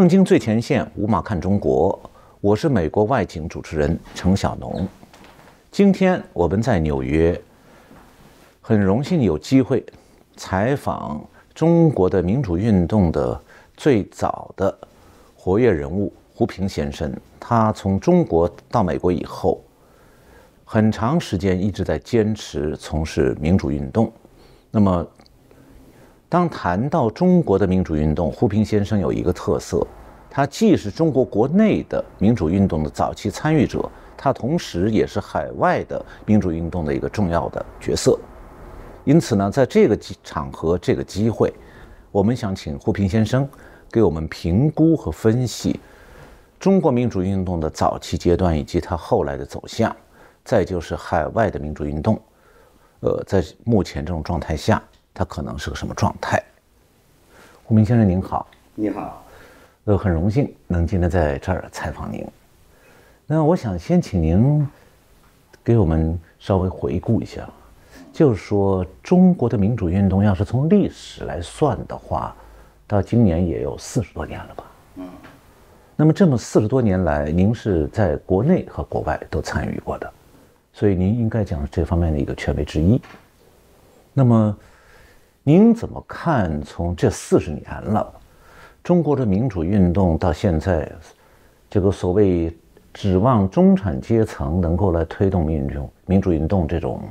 [0.00, 2.00] 正经最前线，无马看中国，
[2.40, 4.88] 我是美国外景主持人程晓农。
[5.70, 7.38] 今天我们在纽约，
[8.62, 9.84] 很荣幸有机会
[10.38, 11.22] 采访
[11.54, 13.38] 中国的民主运动的
[13.76, 14.74] 最早的
[15.36, 17.14] 活跃人物胡平先生。
[17.38, 19.62] 他从中国到美国以后，
[20.64, 24.10] 很长时间一直在坚持从事民主运动。
[24.70, 25.06] 那么，
[26.26, 29.84] 当谈到中国的民主运动，胡平先生有一个特色，
[30.30, 38.18] 他既是中国国内的民主运动的早期参与者，他同时也是海外的民主运动的一个重要的角色。
[39.04, 41.52] 因此呢，在这个场合、这个机会，
[42.12, 43.48] 我们想请胡平先生
[43.90, 45.80] 给我们评估和分析
[46.58, 49.94] 中国民主运动的早期阶段以及它后来的走向，
[50.44, 52.20] 再就是海外的民主运动，
[53.00, 54.80] 呃，在目前这种状态下。
[55.12, 56.40] 它可能是个什么状态？
[57.64, 59.19] 胡明先生您好，你好，
[59.90, 62.24] 呃，很荣幸能今天在这儿采访您。
[63.26, 64.64] 那我想先请您
[65.64, 67.50] 给我们稍微回顾一下，
[68.12, 72.32] 就是说中国的民主运动要是从历史来算的话，
[72.86, 74.64] 到今年也有四十多年了吧？
[74.94, 75.08] 嗯。
[75.96, 80.08] 那么这么四十多年来，您是在国内和国外都参与过的，
[80.72, 83.02] 所以您应该讲这方面的一个权威之一。
[84.14, 84.56] 那么。
[85.42, 86.60] 您怎么看？
[86.62, 88.12] 从这四十年了，
[88.82, 90.90] 中国的民主运动到现在，
[91.68, 92.54] 这个所谓
[92.92, 97.02] 指望中产阶层能够来推动民主民主运动这种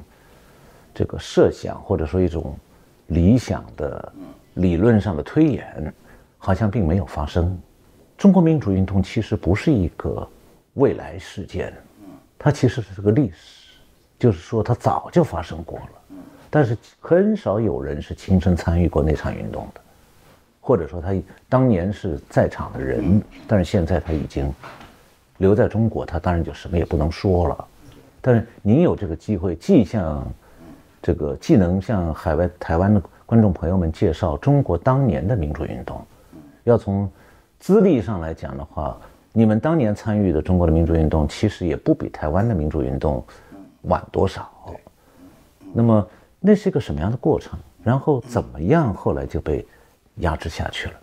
[0.93, 2.55] 这个设想，或者说一种
[3.07, 4.11] 理想的
[4.55, 5.93] 理论上的推演，
[6.37, 7.57] 好像并没有发生。
[8.17, 10.27] 中国民主运动其实不是一个
[10.73, 11.73] 未来事件，
[12.37, 13.77] 它其实是个历史，
[14.17, 16.15] 就是说它早就发生过了。
[16.49, 19.81] 但是很少有人是亲身参与过那场运动的，
[20.69, 21.11] 或者说他
[21.49, 24.53] 当年是在场的人，但是现在他已经
[25.39, 27.67] 留在中国，他当然就什么也不能说了。
[28.21, 30.23] 但是您有这个机会，既向
[31.01, 35.99] 这个既能向海外台湾的观众朋友们介绍中国当年的民主运动，
[36.65, 37.09] 要从
[37.59, 38.95] 资历上来讲的话，
[39.33, 43.25] 你们当年参与的中国的民主运动，其实也不比台湾的民主运动
[43.81, 44.47] 晚多少。
[45.73, 46.07] 那么。
[46.41, 47.59] 那是一个什么样的过程？
[47.83, 48.93] 然后怎么样？
[48.93, 49.67] 后来就被
[50.19, 50.93] 压制下去了。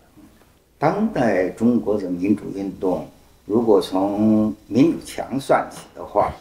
[0.78, 3.06] 当代中国的民主运动，
[3.44, 6.32] 如果从民主墙算起的话，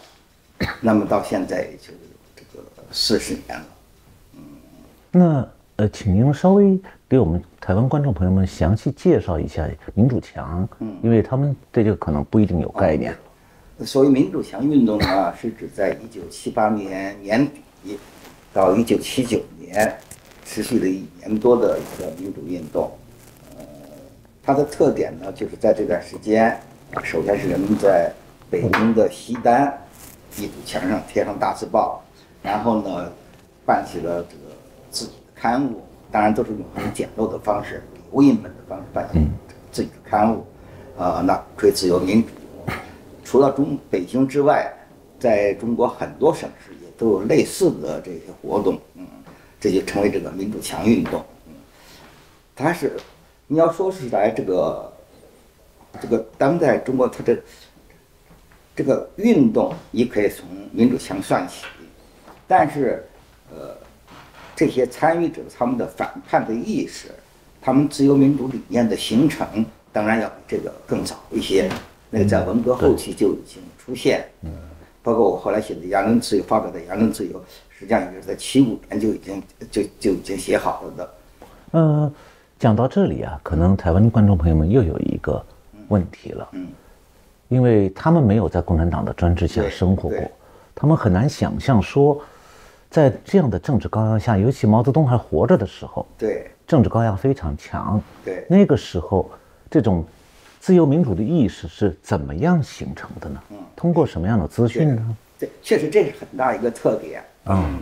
[0.81, 1.93] 那么到现在也就
[2.35, 3.65] 这个四十年了。
[4.35, 4.41] 嗯，
[5.11, 5.47] 那
[5.77, 13.15] 呃，请您稍微给我们台湾观众朋友们详细介绍一下民主墙，嗯，因为他们对这个可能不一定有概念。
[13.85, 17.61] 所谓民主墙运动呢，是指在一九七八年年底。
[18.51, 19.95] 到一九七九年，
[20.45, 22.89] 持续了一年多的一个民主运动，
[23.57, 23.65] 呃，
[24.43, 26.57] 它的特点呢，就是在这段时间，
[27.03, 28.13] 首先是人们在
[28.49, 29.75] 北京的西单
[30.37, 32.01] 一堵墙上贴上大字报，
[32.43, 33.11] 然后呢，
[33.65, 34.55] 办起了这个
[34.91, 39.09] 自己的刊物，当然都是用很简陋的方式，无印本的方式办
[39.71, 40.45] 自己的刊物，
[40.97, 42.29] 啊，那吹自由民主，
[43.23, 44.71] 除了中北京之外，
[45.19, 46.85] 在中国很多省市也。
[46.97, 49.05] 都有类似的这些活动，嗯，
[49.59, 51.53] 这就成为这个民主墙运动，嗯，
[52.55, 52.97] 它是
[53.47, 54.93] 你要说是来这个
[56.01, 57.37] 这个当代中国，它的
[58.75, 61.65] 这个运动，你可以从民主墙算起，
[62.47, 63.05] 但是
[63.51, 63.75] 呃，
[64.55, 67.07] 这些参与者他们的反叛的意识，
[67.61, 71.69] 他们自由民主理念的形成，当然要比这个更早一些，
[72.09, 74.51] 那个在文革后期就已经出现，嗯。
[75.01, 77.39] 包括我后来写的言论自由发表的言论自由，
[77.77, 81.13] 实际上就是在七五年就已经就就已经写好了的。
[81.71, 82.11] 呃，
[82.57, 85.43] 讲到这里啊，可能台湾的观众朋友们又有一个
[85.89, 86.67] 问题了，嗯，
[87.49, 90.19] 因为他们没有在共产党的专制下生活过，
[90.73, 92.21] 他们很难想象说，
[92.89, 99.29] 在这样的政治高压下，尤其毛泽东还活着的时候，对，政治高压非常强，对，那个时候
[99.69, 100.03] 这种。
[100.57, 103.39] 自由民主的意识是怎么样形成的呢？
[103.51, 105.17] 嗯，通过什么样的资讯呢？
[105.37, 107.23] 这确实这是很大一个特点。
[107.45, 107.79] 嗯，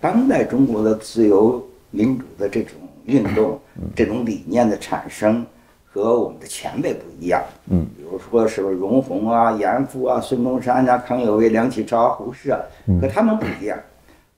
[0.00, 2.72] 当代中国的自由民主的这种
[3.04, 3.60] 运动，
[3.94, 5.46] 这种理念的产生
[5.84, 7.42] 和我们的前辈不一样。
[7.70, 12.58] 嗯，比如说什么容闳啊、严复啊、孙中山啊、康有为、梁启超啊、胡适啊，
[13.00, 13.78] 和他们不一样。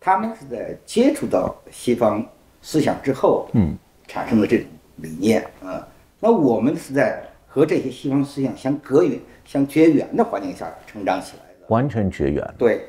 [0.00, 2.24] 他们是在接触到西方
[2.62, 4.66] 思想之后，嗯，产生的这种
[4.96, 5.86] 理念啊。
[6.20, 7.22] 那我们是在。
[7.46, 12.44] 和这些西方思想相隔远、相绝缘的环境下成长起来的，完全绝缘。
[12.58, 12.84] 对，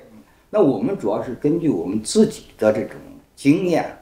[0.50, 2.95] 那我们主要是根据我们自己的这种
[3.36, 3.97] 经验、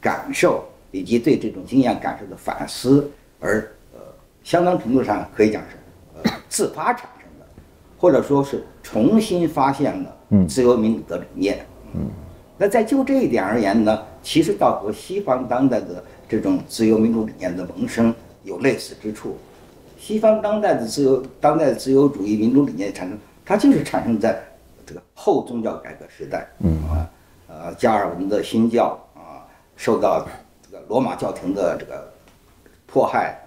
[0.00, 3.60] 感受，以及对这种经验感受的反思，而
[3.94, 4.00] 呃
[4.42, 5.76] 相当程度上可以讲是
[6.22, 7.46] 呃 自发产生的，
[7.98, 10.16] 或者说是重新发现了
[10.48, 11.64] 自由民主的理念。
[11.94, 12.08] 嗯，
[12.56, 18.12] 那在就这一点而言呢，其实倒和西方当代的这种自由民主理念的萌生
[18.42, 19.36] 有类似之处。
[19.96, 24.40] 西方当代的自由当代的自由主义民主理念产生，它就是产生在
[24.88, 26.48] 这个后宗教改革时代。
[26.60, 27.10] 嗯啊，
[27.46, 29.44] 呃，加尔文的新教啊，
[29.76, 30.26] 受到
[30.62, 32.10] 这个罗马教廷的这个
[32.86, 33.38] 迫害。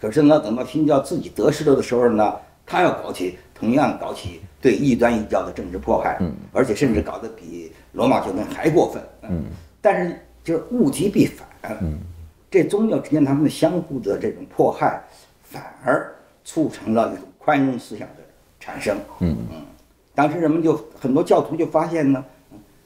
[0.00, 2.34] 可是呢，等到新教自己得势了的时候呢，
[2.64, 9.02] 他要搞起同样搞起对异端异教的政治迫害，嗯而且甚至搞得比罗马教廷还过分。
[9.22, 9.44] 嗯，
[9.80, 11.46] 但是就是物极必反。
[11.80, 11.98] 嗯，
[12.50, 15.02] 这宗教之间他们的相互的这种迫害，
[15.42, 16.14] 反而
[16.44, 18.22] 促成了一种宽容思想的
[18.60, 18.96] 产生。
[19.20, 19.62] 嗯嗯，
[20.16, 22.24] 当时人们就很多教徒就发现呢，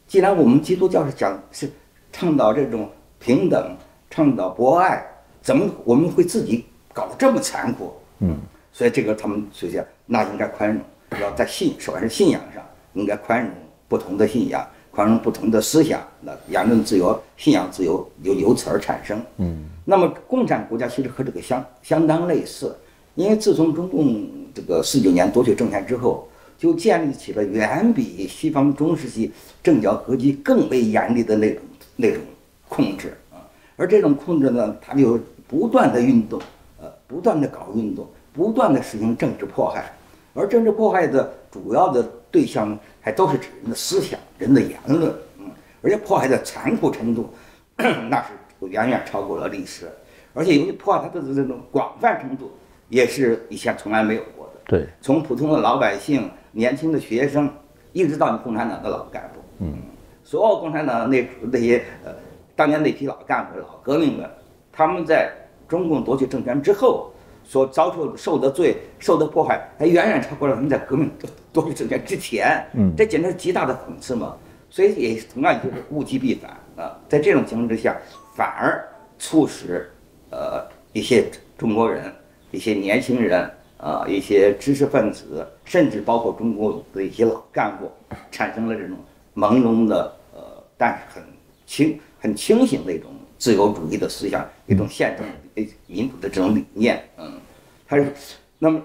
[0.06, 1.71] 既然我们基督教是讲是
[2.12, 2.91] 倡导这种
[3.21, 3.75] 平等、
[4.11, 5.03] 倡导博爱，
[5.41, 6.67] 怎么我们会自己？
[6.93, 8.37] 搞得这么残酷，嗯，
[8.73, 10.82] 所以这个他们首先那应该宽容，
[11.21, 12.61] 要在信，首先是信仰上
[12.94, 13.50] 应该宽容
[13.87, 19.67] 不同的信仰，宽容不同的思想，那言论自由、信仰自由由由此而产生，嗯。
[19.85, 22.76] 那么共产国家其实和这个相相当类似，
[23.15, 26.29] 因为自从中共这个四九年夺取政权之后，
[26.61, 31.62] 就建立起了远比西方中世纪政教合击更为严厉的那种
[31.97, 32.21] 那种
[32.69, 33.41] 控制啊，
[33.77, 35.19] 而这种控制呢，它就
[35.49, 36.39] 不断的运动。
[36.83, 39.93] 呃不断的搞运动，不断的实行政治迫害，
[40.33, 45.51] 而政治迫害的主要的对象还都是指人的思想、人的言论，嗯，
[45.83, 47.29] 而且迫害的残酷程度，
[47.77, 49.91] 那是远远超过了历史，
[50.33, 52.53] 而且由于迫害它的这种广泛程度，
[52.89, 54.39] 也是以前从来没有过。
[54.70, 57.52] 对，从普通的老百姓、年轻的学生，
[57.93, 59.75] 一直到你共产党的老干部，嗯，
[60.22, 62.14] 所有共产党那那些呃，
[62.55, 64.31] 当年那批老干部、老革命们，
[64.70, 65.31] 他们在。
[65.70, 67.12] 中共夺取政权之后，
[67.44, 71.08] 所遭受受的罪、受的迫害，还远远超过了他们在革命
[71.52, 72.66] 夺取政权之前。
[72.73, 74.37] 嗯，这简直是极大的讽刺嘛！
[74.69, 77.96] 所以也同样就是物极必反啊，在这种情况之下，
[78.34, 78.84] 反而
[79.16, 79.88] 促使
[80.31, 82.12] 呃一些中国人、
[82.50, 83.49] 一些年轻人
[83.81, 87.91] 啊、一些知识分子，甚至包括中国的一些老干部，
[88.31, 88.97] 产生了这种
[89.35, 90.41] 朦胧的呃，
[90.77, 91.25] 但是很
[91.67, 93.11] 清、很清醒的一种。
[93.41, 97.41] 自由主义的思想，一种宪政、民主的这种理念，嗯，
[97.88, 98.12] 他是，
[98.59, 98.79] 那么，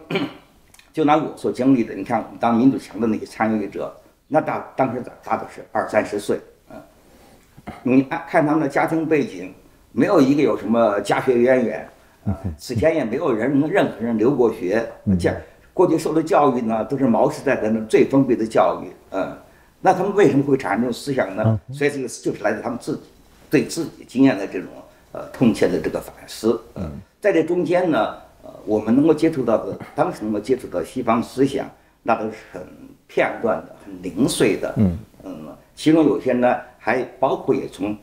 [0.93, 3.93] 就拿我所经历的，你看，我们当民主墙的那些参与者，
[4.29, 6.39] 那大当时大都是二三十岁，
[6.69, 6.81] 嗯，
[7.83, 9.53] 你看看他们的家庭背景，
[9.91, 11.89] 没有一个有什么家学渊源，
[12.25, 14.85] 啊，此前也没有人任何人留过学，
[15.19, 15.35] 且
[15.73, 19.37] 过去受的教育呢，都是毛时代的那最封闭的教育，嗯，
[19.81, 21.59] 那他们为什么会产生这种思想呢？
[21.71, 23.03] 所以这个就是来自他们自己。
[23.47, 24.67] 对自己经验的这种
[25.13, 26.91] 呃痛切的这个反思，嗯，
[27.21, 31.69] 在这中间呢，呃，我们能够接触到的，当时能够接触到西方思想，
[32.01, 32.61] 那都是很
[33.07, 37.95] 片段的、很零碎的，嗯嗯，其中有些呢，还包括也从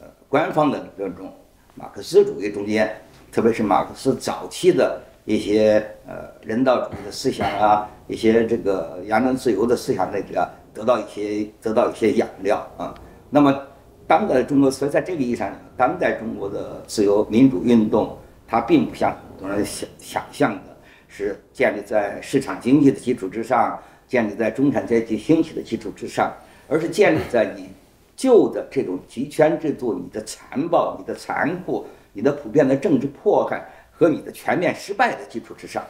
[0.00, 1.32] 呃官方的这种
[1.76, 2.94] 马克思主义中间，
[3.32, 12.94] 特别是马克思早期的一些呃人道主义的思想啊，一些这个言论自由的思想那个得到一些得到一些养料啊，
[13.30, 13.60] 那么。
[14.04, 20.76] 当代中国，所以在这个意义上，当代中国的自由民主运动，它并不像很多人想想象的，
[21.08, 26.30] 是建立在市场经济的基础之上，建立在中产阶级兴起的基础之上，
[26.68, 27.68] 而是建立在你
[28.14, 35.84] 旧的这种集权制度、你的残暴、你的残酷、你的普遍的政治迫害和你的全面失败的基础之上。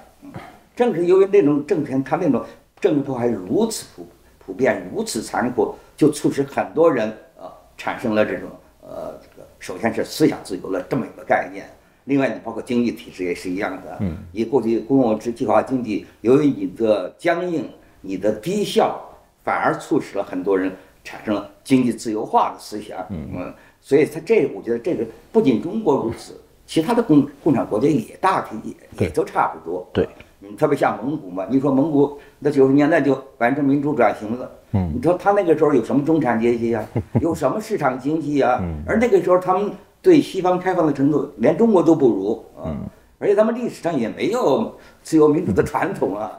[0.74, 2.44] 正是由于那种政权，它那种
[2.80, 4.06] 政治迫害如此普
[4.38, 7.50] 普遍、如此残酷，就促使很多人呃。
[7.74, 8.48] 产生了这种
[8.80, 11.66] 呃，这个首先是思想自由了这么一个概念，
[12.04, 13.96] 另外你包括经济体制也是一样的。
[14.00, 17.68] 嗯，你过去公有制计划经济，由于你的僵硬、
[18.00, 19.00] 你的低效，
[19.42, 20.70] 反而促使了很多人
[21.02, 23.04] 产生了经济自由化的思想。
[23.10, 23.52] 嗯，
[23.82, 29.86] 所以它这我觉得这个不仅中国如此，其他的共共产国家也大体也也都差不多。
[29.92, 30.08] 对，
[30.40, 34.50] 嗯，特别像蒙古嘛，你说蒙古那九十年代就完成民主转型了。
[34.70, 36.82] 嗯，你说他那个时候有什么中产阶级啊？
[37.20, 38.62] 有什么市场经济啊？
[38.86, 39.70] 而那个时候他们
[40.00, 42.86] 对西方开放的程度连中国都不如嗯！
[43.18, 46.32] 而且他们历史上也没有自由民主的传统啊。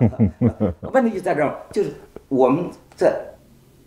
[0.93, 1.91] 问题就在这儿，就是
[2.27, 3.15] 我们在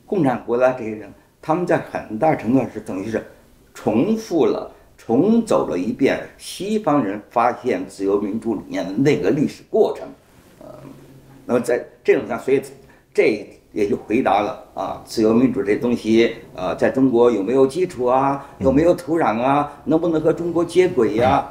[0.07, 3.23] 共产国家这些人，他们在很大程度上是等于是
[3.87, 10.09] 重复了、重走了一遍西方人发现自由民主理念的那个历史过程。
[10.59, 10.75] 呃，
[11.45, 12.61] 那么在这种上，所以
[13.15, 13.49] 这。
[13.73, 18.47] 也就回答了啊，自由民主这东西呃，在中国有没有基础啊？
[18.59, 19.71] 有没有土壤啊？
[19.85, 21.47] 能不能和中国接轨呀？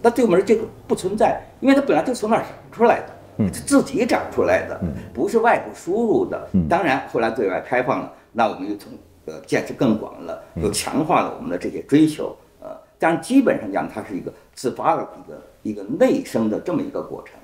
[0.00, 3.06] 那对我们这个不存在，因为它本来就从那儿长出来的，
[3.38, 4.80] 嗯自己长出来的，
[5.12, 6.48] 不是外部输入的。
[6.70, 8.92] 当然，后来对外开放了，那我们就从
[9.26, 12.36] 呃见识更广了，又强化了我们的这些追求。
[12.60, 17.34] 呃，但基本上讲，它是一个自发的一个一个内生的这么一个过程。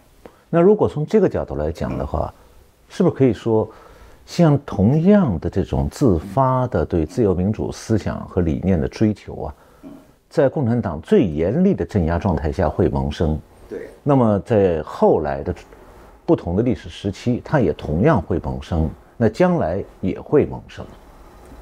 [0.48, 2.32] 那如果从这个角度来讲的话，
[2.88, 3.70] 是不是可以说，
[4.26, 9.54] 像同样的这种自发的对自由民主思想和理念的追求啊，
[10.28, 13.38] 在共产党最严厉的镇压状态下会萌生？
[13.68, 15.54] 对，那么在后来的
[16.26, 20.84] 不同的历史时期，它也同样会萌生，那将来也会萌生，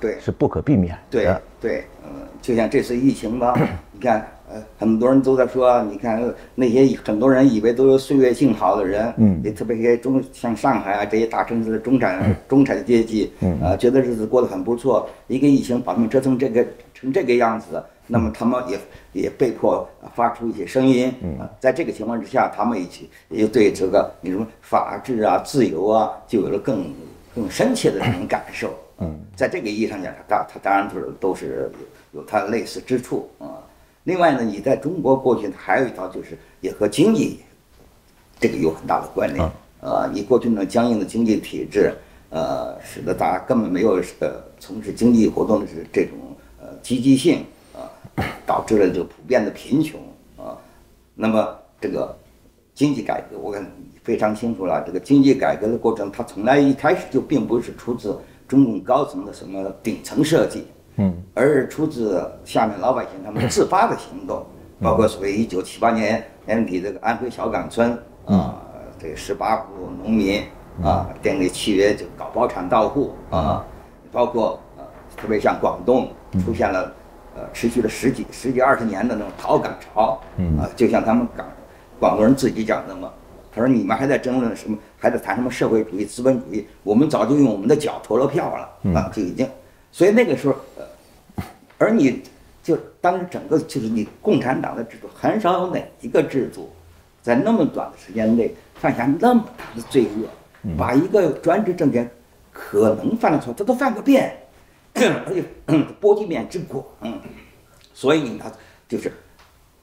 [0.01, 1.43] 对，是不可避免对的。
[1.61, 3.55] 对，嗯，就像这次疫情吧，
[3.93, 6.23] 你看，呃，很多人都在说，你看
[6.55, 9.41] 那些很多人以为都是岁月静好的人，嗯。
[9.45, 13.59] 也特别些中像上海啊这些大城市的中产中产阶级，嗯。
[13.61, 16.65] 呃，觉得日子过得很不错，一个疫情把他们折腾这个
[16.95, 18.79] 成这个样子，那么他们也
[19.25, 21.39] 也被迫发出一些声音，嗯。
[21.41, 26.85] 啊，在这个情况之下，他们一起也对这个你什么法治啊、自由啊，就有了更
[27.39, 28.75] 更深切的这种感受。
[28.99, 31.71] 嗯，在这个意义上讲，它它当然就是都是
[32.13, 33.63] 有有它的类似之处啊。
[34.03, 37.39] 另外呢，你在中国过去还有一条就是也和经济
[38.41, 39.49] 这个有很大的关联。
[39.81, 41.95] 呃，你过去呢僵硬的经济体制，
[42.31, 46.19] 呃，使得大家根本没有呃从事经济活动的这这种
[46.61, 47.87] 呃积极性啊、
[48.45, 50.01] 导致了这个普遍的贫穷
[50.37, 50.59] 啊。
[51.15, 52.19] 那么这个
[52.75, 53.65] 经济改革，我看
[54.09, 54.83] 非常清楚了。
[54.87, 64.47] 这个经济改革的过程，它从来一开始就并不是出自中共高层的什么顶层设计，嗯，而是出自下面老百姓他们自发的行动，
[64.81, 68.63] 包括所谓一九七八年年底这个安徽小岗村啊，
[68.99, 70.43] 这十八户农民
[70.83, 73.63] 啊订立契约就搞包产到户啊，
[74.11, 74.85] 包括呃
[75.19, 76.09] 特别像广东
[76.43, 76.91] 出现了
[77.37, 80.19] 呃持续了十几十几二十年的那种逃港潮，
[80.59, 81.47] 啊，就像他们港
[82.01, 83.13] 广东人自己讲的嘛。
[83.59, 84.79] 他说：“你们还在争论什么？
[84.99, 86.65] 还在谈什么社会主义、资本主义？
[86.85, 89.11] 我们早就用我们的脚投了票了啊！
[89.13, 89.49] 就已经，
[89.91, 91.45] 所以那个时候，呃，
[91.77, 92.23] 而你
[92.63, 96.71] 就当时整个就是你共产党的制度，很少有哪一个制度，
[97.21, 100.29] 在那么短的时间内犯下那么大的罪恶，
[100.77, 102.09] 把一个专制政权
[102.53, 104.37] 可能犯的错，他都犯个遍，
[104.95, 105.43] 而且
[106.01, 106.85] 波及面之广，
[107.93, 108.45] 所以呢，
[108.89, 109.13] 就是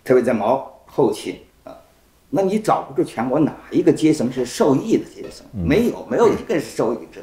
[0.03, 1.54] 特别在毛后期啊，
[2.35, 7.21] 那你找不出全国哪一个阶层是受益的阶层，没有，没有一个是受益者。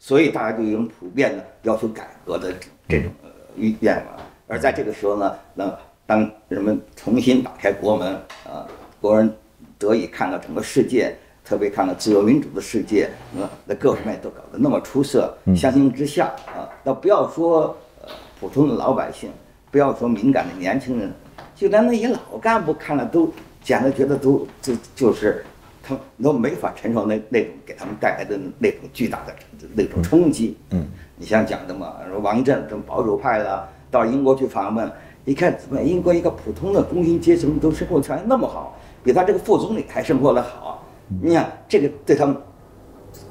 [0.00, 2.52] 所以大家就有一种普遍的要求改革的
[2.88, 4.20] 这种呃意愿嘛。
[4.48, 5.72] 而在这个时候呢，那
[6.06, 8.66] 当人们重新打开国门啊，
[9.00, 9.32] 国人
[9.78, 18.08] 得以看到整个世界，特别看到自由民主的世界，呃，那各方面都搞得那么出色，相形之下啊，那不要说呃
[18.40, 19.30] 普通的老百姓，
[19.70, 21.12] 不要说敏感的年轻人，
[21.54, 23.32] 就连那些老干部看了都
[23.68, 25.44] 简直觉得都就就是
[25.82, 29.34] 他们都没法承受那那种给他们带来的那种巨大的
[29.74, 30.56] 那种冲击。
[30.70, 34.90] 嗯，你像讲的嘛，说王震这种保守派的到英国去访问，
[35.26, 40.82] 一看怎么英国一个普通的工薪阶层都生活条件那么好，比他这个副总理还生活的好，
[41.20, 42.34] 你想这个对他们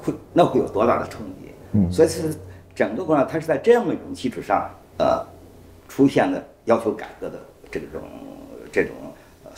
[0.00, 1.50] 会那会有多大的冲击？
[1.72, 2.32] 嗯，所以是
[2.76, 5.20] 整个国家它是在这样的一种基础上，呃，
[5.88, 7.40] 出现了要求改革的
[7.72, 8.00] 这种
[8.70, 9.07] 这种呃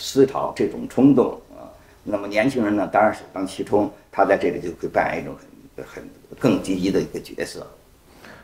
[0.00, 1.69] 思潮、这种冲动啊。
[2.02, 5.35] 那么年轻人呢，当然首当其冲，他在这里就会扮演一种
[5.76, 6.04] 很很
[6.38, 7.66] 更积极的一个角色。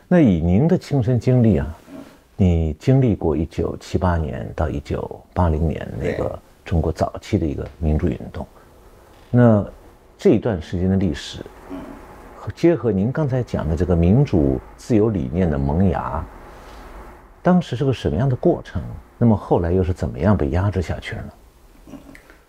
[0.07, 1.77] 那以您的亲身经历啊，
[2.35, 8.45] 你经历过一九七八年到一九八零年那个中国早期的一个民主运动，
[9.31, 9.65] 那
[10.17, 11.39] 这一段时间的历史，
[12.37, 16.23] 和结合您刚才讲的这个民主自由理念的萌芽，
[17.41, 18.81] 当时是个什么样的过程？
[19.17, 21.29] 那么后来又是怎么样被压制下去了呢？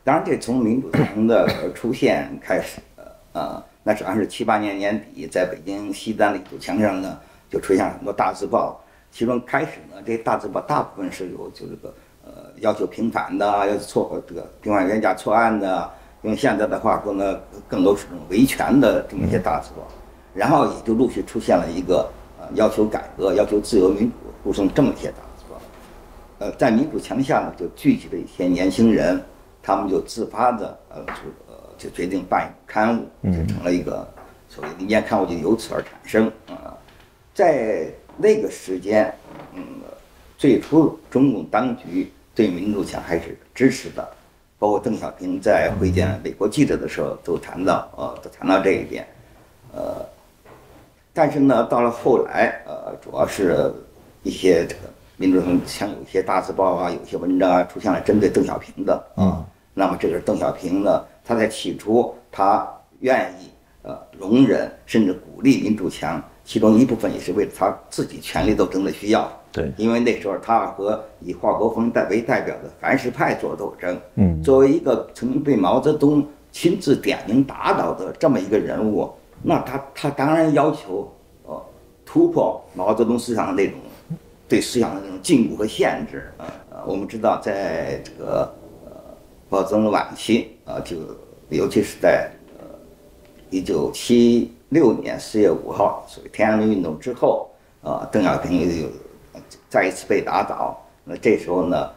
[0.09, 1.47] 当然，这从民主党的
[1.77, 2.81] 出现开始，
[3.35, 7.19] 呃，那实际上是七八年年底，在北京西单的一堵墙上呢，
[7.51, 8.83] 就出现了很多大字报。
[9.13, 15.91] 其中开始呢，这些大字报大部分是有就这个呃要求平反的，要求错这个平反冤假错案的，
[16.23, 17.39] 用现在的话说呢，
[17.69, 19.87] 更多是这种维权的这么一些大字报。
[20.33, 22.11] 然后也就陆续出现了一个
[22.41, 25.61] 呃要求改革、要求自由民主，呼声这么一些大字报。
[26.39, 29.23] 呃，在民主墙下呢，就聚集了一些年轻人，
[29.63, 31.13] 他们就自发的呃就
[31.47, 34.07] 呃就决定办一刊物，就成了一个
[34.49, 36.77] 所谓的民间刊物，就由此而产生啊、
[37.35, 37.87] 在
[38.17, 39.15] 那个时间，
[39.55, 39.63] 嗯，
[40.37, 44.09] 最初中共当局对民主墙还是支持的，
[44.59, 49.07] 包括邓小平在会见美国记者的时候都谈到，呃，都谈到这一点，
[49.73, 50.05] 呃，
[51.13, 53.73] 但是呢，到了后来，呃，主要是
[54.23, 54.81] 一些这个
[55.19, 59.45] 民主中像有些大字报啊，有些文章啊，出现了针对邓小平的啊。
[59.75, 62.67] 那么这个邓小平呢，他在起初他
[63.01, 63.51] 愿意
[63.83, 69.31] 呃容忍甚至鼓励民主墙，其中一部分也是为了他自己权力斗争的需要。
[69.51, 74.01] 对，因为那时候他和以华国锋代为代表的凡是派做斗争。
[74.15, 79.11] 嗯，作为一个曾经被毛泽东亲自点名打倒的这么一个人物，
[79.43, 81.11] 那他他当然要求
[81.45, 81.61] 呃
[82.05, 83.79] 突破毛泽东思想的那种
[84.49, 86.47] 对思想的这种禁锢和限制啊。
[86.71, 88.53] 呃，我们知道在这个
[88.87, 88.91] 呃
[89.49, 90.97] 毛泽东晚期啊，就
[91.51, 92.65] 尤其是在呃
[93.51, 97.51] 一九七六年四月五号所谓天安门运动之后
[97.83, 98.89] 啊，邓小平又。
[99.71, 101.91] 再一次被打倒，那这时候呢，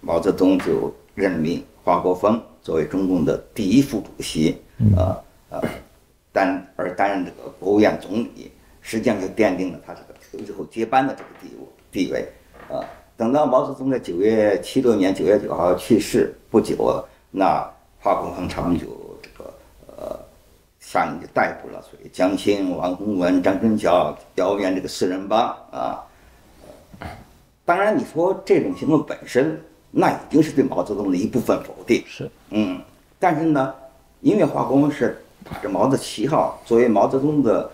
[0.00, 4.56] 毛泽东就任命华国锋作为中共的第一副主席，
[4.96, 5.16] 呃
[5.50, 5.62] 呃，
[6.32, 8.50] 担而担任这个国务院总理，
[8.86, 10.00] 实际上就奠定了他这
[10.38, 12.24] 个最后接班的这个地位地位。
[12.72, 18.86] 啊，等到毛泽东在九月七六年九月九号去世不久，那华国锋他们就
[19.20, 19.52] 这个
[19.96, 20.16] 呃，
[20.78, 25.40] 下令就逮捕了所谓江青、王洪文、张春桥、姚元这个四人帮
[25.72, 26.04] 啊。
[27.64, 32.00] 当然，你说这种行动本身，那已经是对毛泽东的一部分否定。
[32.06, 32.80] 是，嗯，
[33.18, 33.74] 但是呢，
[34.20, 37.68] 因为华国锋是打着毛的旗号，作为毛泽东的呃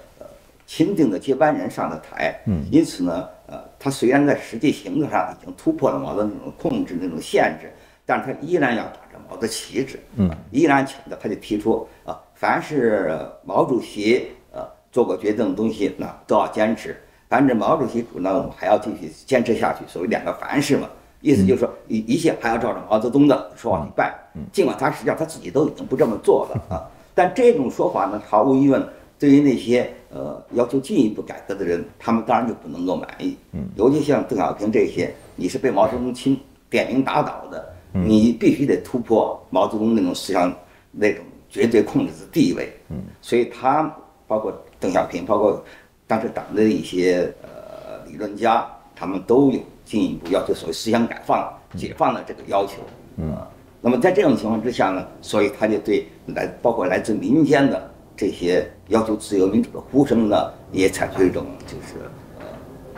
[0.75, 7.71] 钦定的接班人上的台，嗯，因此呢，呃，他虽然在实际行动上已经突破了毛的那种控制、那种限制，
[8.07, 16.97] 但是他依然要打着毛的旗帜，嗯，依然强调，他就提出啊，凡是毛主席呃做过决定的东西，那都要坚持。
[17.29, 19.85] 凡是毛主席主张，我们还要继续坚持下去。
[19.87, 20.89] 所谓两个凡是嘛，
[21.21, 24.11] 意思就是说一一切还要照着毛泽东的说法去办。
[24.51, 28.83] 尽管他实际上他自己都已经不这么做了啊，但这种说法呢，毫无疑问，
[29.23, 33.37] 对于那些呃要求进一步改革的人，他们当然就不能够满意。
[33.53, 36.37] 嗯，尤其像邓小平这些，你是被毛泽东亲
[36.69, 40.53] 点名打倒的，你必须得突破毛泽东那种思想
[40.91, 42.69] 那种绝对控制的地位。
[42.89, 43.95] 嗯，所以他
[44.27, 45.65] 包括邓小平，包括。
[46.05, 52.83] 当时党的一些呃理论家，他们都有进一步要求所谓思想解放、解放的这个要求。
[53.17, 53.35] 嗯，
[53.81, 62.05] 那么在这种情况之下呢，所以他就对来包括来自民间的这些要求自由民主的呼声呢，也采取一种就是
[62.39, 62.47] 呃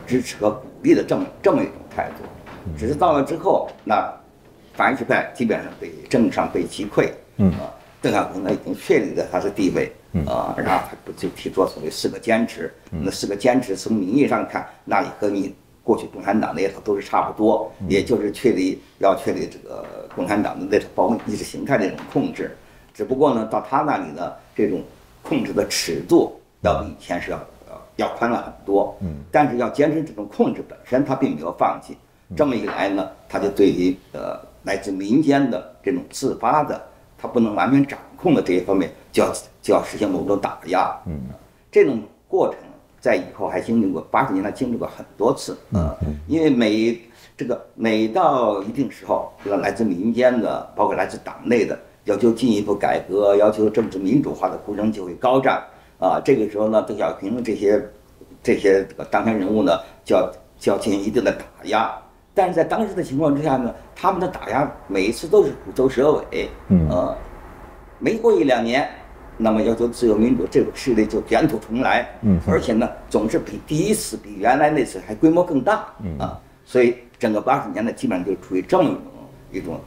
[0.07, 2.25] 支持和鼓励的这么这么一种态度。
[2.79, 4.13] 只是到了之后，那
[4.75, 7.11] 反对派基本上被政治上被击溃。
[7.37, 9.93] 嗯啊，邓小平呢已经确立了他的地位。
[10.29, 12.73] 啊，然后他不就提出所谓四个坚持？
[12.89, 22.57] 那四个坚持从名义上看，那也和你过去共产党那套都是差不多，也就是确立要确立这个共产党的那套包括意识形态那种控制。
[22.95, 24.81] 只不过呢，到他那里呢，这种
[25.25, 27.37] 控制的尺度要比以前是要
[27.69, 28.97] 呃要宽了很多。
[29.01, 31.97] 嗯，但是要坚持这种控制本身，他并没有放弃。
[32.37, 36.81] 这么一来呢，他就对于呃来自民间的这种自发的，
[37.19, 39.33] 他不能完全掌控的这一方面，就要。
[39.65, 41.19] 就要实现某种打压，嗯，
[41.73, 42.59] 这种过程
[43.01, 45.91] 在以后还经历过八十年代经历过很多次，嗯，
[46.29, 47.01] 因为每
[47.35, 55.63] 这个每到一定时候，这个来自民间的，包括来自党内的要求进一步改革、要求政治民主化的呼声就会高涨，
[55.99, 57.83] 啊，这个时候呢，邓小平这些
[58.43, 61.93] 这些这个当权人物呢，就要就要进行一定的打压，
[62.35, 67.17] 但是在当时的情况之下呢，他们的打压每一次都是虎头蛇尾，嗯，呃，
[67.99, 68.89] 没过一两年。
[69.37, 76.17] 那么要求自由民主，这个势力就卷土重来，嗯，而且呢，总是比第一次、比原来那次还规模更大，嗯。
[76.21, 79.01] 啊，所以整个八十年代基本上就处于这么一种
[79.51, 79.81] 一种呃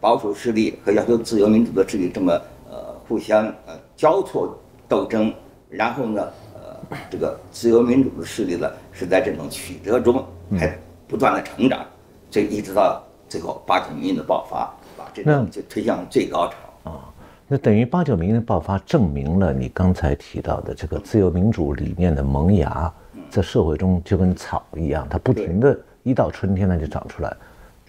[0.00, 2.32] 保守势力和要求自由民主的势力这么
[2.70, 4.56] 呃互相呃交错
[4.88, 5.34] 斗争，
[5.68, 6.22] 然后呢，
[6.54, 10.24] 呃，这个自由民主的势力呢是在这种曲折中
[10.58, 11.84] 还不断的成长，
[12.30, 17.04] 这一直到最后八九民运的爆发，把这种就推向最高潮啊。
[17.48, 22.92] 那等于八九民运的爆发，证明了你刚才提到的这个自由民主理念的萌芽，
[23.30, 27.36] 在社会中就跟草一样，它不停的，一到春天它就长出来，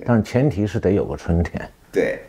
[0.06, 1.70] 但是前提是得有个春天。
[1.92, 2.20] 对。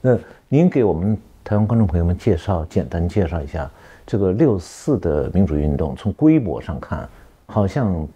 [0.00, 3.70] 那您给我们台湾观众朋友们介绍，简单介绍一下
[4.06, 7.08] 这个六四的民主运动，从规模上看，
[7.46, 8.06] 好像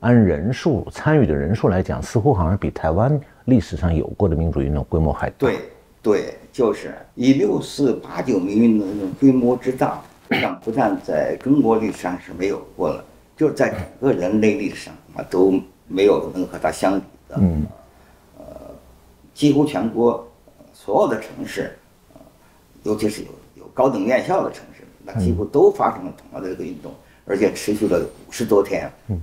[0.00, 5.34] 按人数参与的人数来讲，似乎好像比台湾历史上有过的民主运动规模还大。
[5.38, 5.58] 对。
[6.00, 8.86] 对，就是以六四八九民运的
[9.18, 13.04] 规模之大，上不但在中国历史上是没有过了，
[13.36, 17.36] 就是在整个人类历史上啊都没有能和它相比的。
[17.40, 17.77] 嗯，呃，
[19.38, 20.26] 几乎全国
[20.74, 21.78] 所有的城市，
[22.82, 26.92] 尤其是有有高等院校的城市，那几乎都发生了同样的这个运动，
[27.24, 28.90] 而且持续了五十多天。
[29.06, 29.20] 嗯，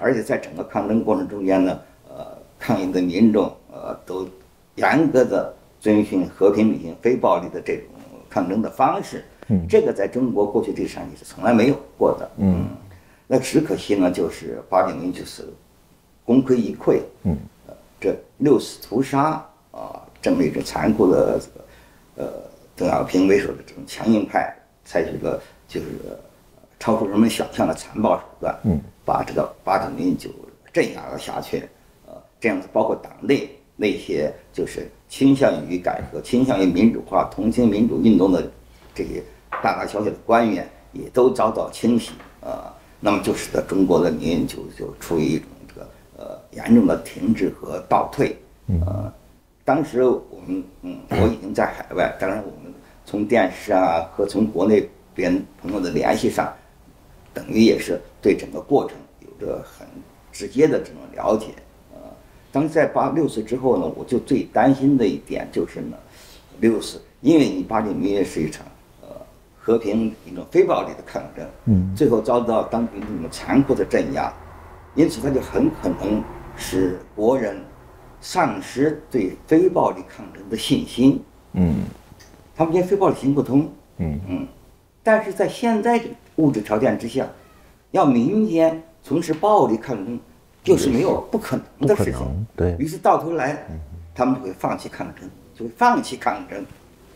[0.00, 2.24] 而且在整个抗争过程中间呢，呃，
[2.56, 4.28] 抗议的民众呃都
[4.76, 7.86] 严格的遵循和平、理性、非暴力的这种
[8.30, 9.24] 抗争的方式。
[9.48, 12.30] 嗯，这个在中国过去历史上也是从来没有过的。
[12.36, 12.64] 嗯，
[13.26, 15.52] 那只可惜呢，就是八九民就是
[16.24, 17.00] 功亏一篑。
[17.24, 17.36] 嗯，
[18.02, 21.64] 这六次屠杀啊，这么一种残酷的这个
[22.16, 22.32] 呃，
[22.76, 24.52] 邓小平为首的这种强硬派
[24.84, 25.86] 采取了就是
[26.78, 28.58] 超出人们想象的残暴手段。
[28.64, 28.80] 嗯。
[29.04, 30.30] 把这个八九民就
[30.72, 31.68] 镇压了下去，
[32.06, 38.48] 呃，这样子包括党内那些就是倾向于改革、倾向于民主化、同情民主运动的
[38.94, 39.20] 这些
[39.60, 42.12] 大大小小的官员，也都遭到清洗，
[42.42, 45.48] 呃，那么就使得中国的民运就就处于一种
[46.52, 48.36] 严重的停滞和倒退，
[48.86, 49.12] 呃，
[49.64, 52.72] 当时我们嗯我已经在海外，当然我们
[53.04, 56.52] 从电视啊和从国内别人朋友的联系上。
[57.34, 59.86] 等于也是对整个过程有着很
[60.30, 61.46] 直接的这种了解，
[61.94, 61.98] 呃，
[62.52, 65.96] 当在八六四之后呢，我就最担心的一点就是呢，
[66.60, 68.66] 六四，因为你八九民运是一场
[69.00, 69.08] 呃
[69.58, 74.30] 和平一种非暴力的抗争，嗯，最后遭到当局这种残酷的镇压，
[74.94, 76.22] 因此他就很可能
[76.56, 77.62] 使国人
[78.20, 81.84] 丧失对非暴力抗争的信心，嗯，
[82.54, 84.48] 他们连非暴力行不通，嗯嗯，
[85.02, 86.06] 但是在现在这。
[86.36, 87.28] 物质条件之下，
[87.90, 90.18] 要民间从事暴力抗争，
[90.64, 92.46] 就是没有不可能的事情。
[92.56, 93.66] 对于是到头来，
[94.14, 96.64] 他们就会放弃抗争，就会放弃抗争。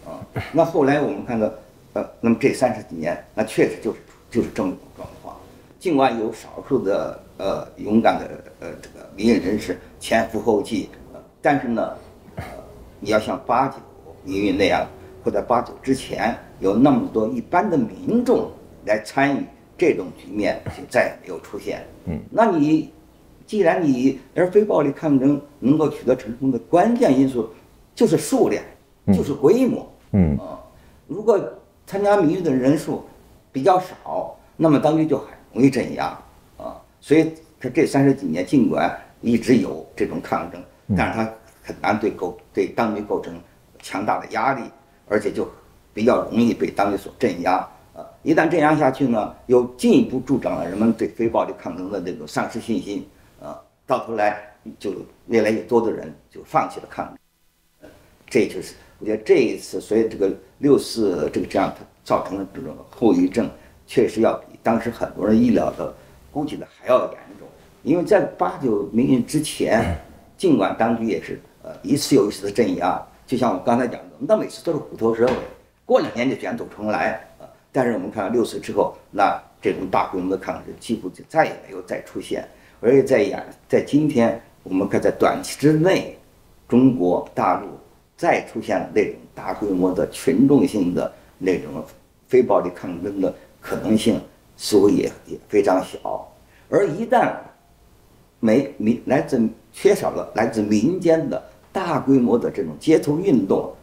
[0.05, 0.20] 啊，
[0.53, 1.51] 那后来我们看到，
[1.94, 3.99] 呃，那么这三十几年，那确实就是
[4.31, 5.26] 就是这么一种状况。
[5.87, 11.92] 尽管有少数的呃勇敢的呃这个民运人士前赴后继，呃，但是呢，
[12.35, 12.42] 呃，
[12.99, 13.77] 你要像八九
[14.25, 14.85] 民运那样，
[15.22, 18.51] 或者八九之前有那么多一般的民众。
[18.85, 19.44] 来参与
[19.77, 21.85] 这种局面就再也没有出现。
[22.07, 22.92] 嗯，那你
[23.46, 27.49] 既然你而非暴力抗争能够取得成功的关键因素
[27.94, 28.61] 就是数量，
[29.09, 29.88] 就是规模。
[30.11, 30.59] 嗯啊，
[31.07, 31.40] 如果
[31.87, 33.05] 参加民运的人数
[33.53, 36.07] 比较少，那么当局就很容易镇压
[36.59, 36.77] 啊。
[37.01, 40.62] 所以他这三十几年尽管一直有这种抗争，
[40.97, 43.35] 但是他很难对构对当局构成
[43.81, 44.62] 强大的压力，
[45.09, 45.51] 而且就
[45.95, 47.66] 比较容易被当局所镇压。
[48.23, 53.09] 一旦镇压下去呢，又进一步助长了人们对非暴力抗争的这种丧失信心，
[53.40, 54.37] 啊，到头来
[54.79, 54.92] 就
[55.29, 57.90] 越来越多的人就放弃了抗争，
[58.29, 63.49] 这就是我觉得这一次，所以这个六四这个这样它造成的这种后遗症，
[63.87, 65.94] 确实要比当时很多人意料的
[66.33, 67.49] 估计的还要严重，
[67.83, 69.96] 因为在八九民运之前，
[70.37, 75.33] 尽管当局也是呃一次又一次的镇压，就像我刚才讲的，那每次都是虎头蛇尾，
[75.85, 77.20] 过两年就卷土重来。
[77.72, 82.49] 但是我们看到六四之后，那这种大规模的抗日几乎就再也没有再出现，
[82.81, 86.18] 而且在演在今天，我们看在短期之内，
[86.66, 87.68] 中国大陆
[88.16, 91.85] 再出现了那种大规模的群众性的那种
[92.27, 93.35] 非暴力抗争的
[93.67, 94.21] 可能性，
[94.57, 96.29] 似乎也也非常小。
[96.69, 97.35] 而一旦
[98.39, 103.75] 没民来自缺少了来自民间的大规模的这种街头运动，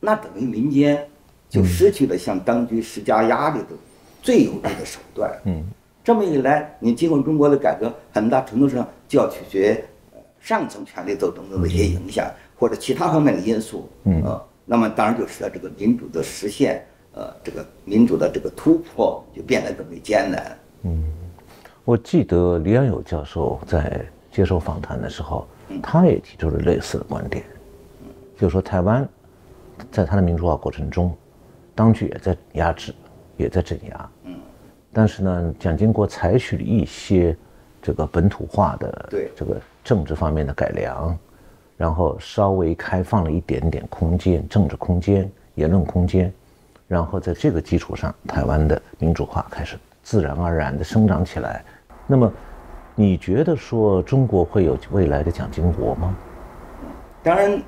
[0.00, 1.08] 那等于民间。
[1.52, 3.76] 就失去了向当局施加压力的
[4.22, 5.30] 最有力的手段。
[5.44, 5.62] 嗯，
[6.02, 9.84] 这么一来，你今后中国的改革很大程度上就要取决
[10.40, 12.26] 上层权力斗争的一些影响
[12.58, 13.86] 或者其他方面的因素。
[14.04, 20.58] 嗯，那么当然就使得这个民主的实现，呃，这个民主的这个突破就变得更为艰难。
[20.82, 21.04] 嗯，
[21.84, 25.46] 我记得李安友教授在接受访谈的时候，
[25.82, 27.44] 他也提出了类似的观点，
[28.36, 29.08] 就说台湾
[29.90, 31.14] 在他的民主化过程中。
[31.74, 32.94] 当局也在压制，
[33.38, 34.10] 也在镇压。
[34.24, 34.34] 嗯，
[34.92, 37.34] 但是呢，蒋经国采取了一些
[37.80, 41.18] 这个本土化的对这个政治方面的改良，
[41.78, 46.30] 然后稍微开放了一点点空间，政治空间、言论空间，
[46.92, 51.64] 然后在这个基础上，台湾的民主化开始自然而然的生长起来。
[52.06, 52.30] 那么，
[52.94, 56.14] 你觉得说中国会有未来的蒋经国吗？
[57.22, 57.58] 当然。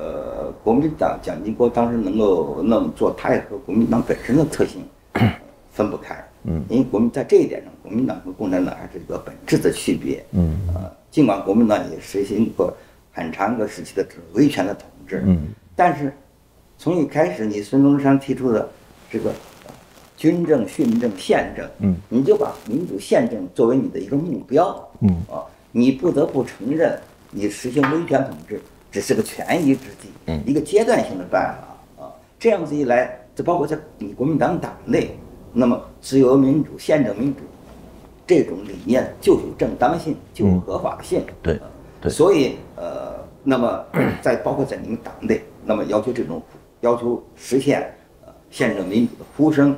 [0.00, 4.86] 呃，国民党蒋经国当时能够那么做，他也和国民党本身的特性
[5.72, 6.14] 分不开。
[6.44, 10.24] 嗯，因为国民在这一点上，国民党和共产党还是一个本质的区别。
[10.30, 12.72] 嗯，呃，尽管国民党也实行过
[13.10, 15.24] 很长一个时期的威权的统治。
[15.26, 16.12] 嗯，但是
[16.78, 18.68] 从一开始，你孙中山提出的
[19.10, 19.32] 这个
[20.16, 24.88] 军政、训政、宪政，嗯，你就把民主宪政作为你的一个目标。
[25.00, 26.96] 嗯，啊，你不得不承认，
[27.32, 28.60] 你实行威权统治。
[28.90, 32.10] 只是个权宜之计，嗯，一个阶段性的办法啊。
[32.38, 35.10] 这样子一来，这包括在你国民党党内，
[35.52, 37.42] 那么自由民主、宪政民主，
[38.26, 41.22] 这种理念就有正当性，就有合法性。
[41.42, 41.60] 对，
[42.00, 42.10] 对。
[42.10, 43.12] 所以呃，
[43.44, 43.84] 那么
[44.22, 46.40] 在包括在你们党内，那么要求这种
[46.80, 47.82] 要求实现
[48.24, 49.76] 呃宪政民主的呼声，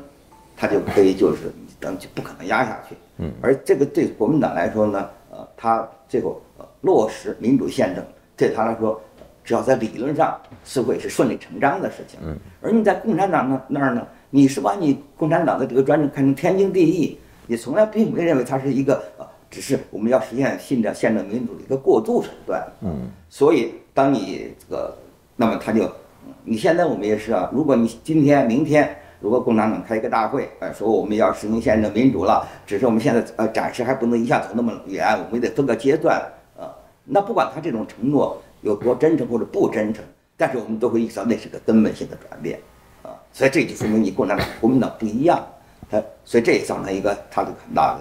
[0.56, 2.94] 他就可以就是等就不可能压下去。
[3.18, 3.32] 嗯。
[3.40, 8.04] 而这个对国民党来说呢，呃，他最后呃落实民主宪政，
[8.36, 9.00] 对他来说。
[9.42, 24.94] 只要在理论上是会是顺理成章的事情，嗯，而你在共产党那那儿呢，你是把你共产党的这个专政看成天经地义，你从来并没认为它是一个呃，只是我们要实现新的宪政民主的一个过渡手段，嗯，所以当你这个，
[25.34, 25.90] 那么他就，
[26.44, 36.22] 你现在我们也是啊，如果你今天明天如果共产党开一个大会，呃，说我们要实行宪政民主了，只是我们现在呃暂时还不能一下走那么远，我们得分个阶段，
[36.56, 36.68] 呃，
[37.04, 38.40] 那不管他这种承诺。
[38.62, 40.04] 有多真诚或者不真诚，
[40.36, 42.60] 但是我们都会意识到那是个根本性的转变，
[43.02, 45.42] 啊，所以这就说明你共产党、国民党不一样，
[45.90, 48.00] 他所以这也造成一个他的很大的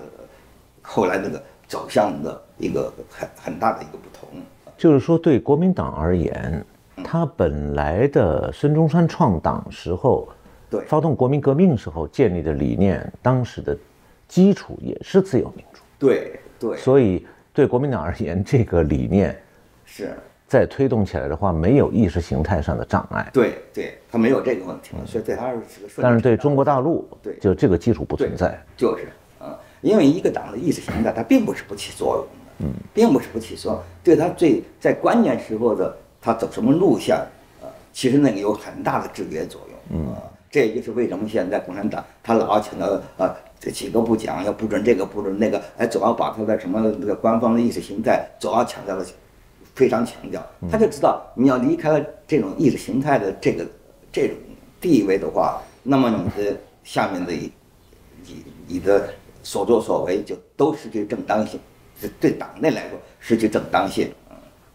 [0.81, 4.27] 后来那个走向的一个很很大的一个不同。
[4.77, 6.65] 就是说，对国民党而言，
[7.03, 10.27] 他本来的孙中山创党时候，
[10.69, 13.77] 对发动国民革命时候建立的理念，当时的
[14.27, 15.81] 基础也是自由民主。
[15.97, 19.39] 对对，所以对国民党而言，这个理念
[19.85, 20.13] 是。
[20.47, 23.29] 再推动起来的话，没有意识形态上的障碍。
[23.31, 26.01] 对对，他没有这个问题，所以对他是个顺。
[26.01, 28.59] 但是对中国大陆，对，就这个基础不存在。
[28.75, 29.09] 就是，
[29.41, 33.81] 嗯，因为一个党的意识形态，它并不是不起作用的，嗯，并不是不起作用。
[34.03, 37.17] 对他最在关键时候的他走什么路线，
[37.61, 39.99] 呃，其实那个有很大的制约作用。
[39.99, 40.15] 嗯，
[40.51, 49.05] 这也就是为什么现在共产党他老强调呃这几个不讲，要不准这个不准那个，哎，总要把他的什么那个官方的意识形态总要强调的。
[49.75, 53.65] 非常强调，他就知道你要离开了这种意识形态的这个
[54.11, 54.35] 这种
[54.81, 59.07] 地位的话，那么你的下面的你你的
[59.41, 61.57] 所作所为就都失去正当性，
[61.97, 64.18] 是对党内来说失去正当性，嗯，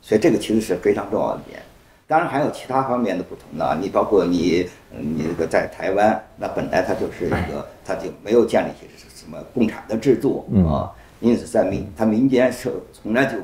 [0.05, 1.59] 所以这个其实是非常重要的点。
[2.07, 8.87] 当然还有其他方面的不同的，你包括你你这个在台湾，那本来它就是一个，它就没有建立起
[9.17, 13.39] 什么共产的制度啊，因此在民它民间是从来就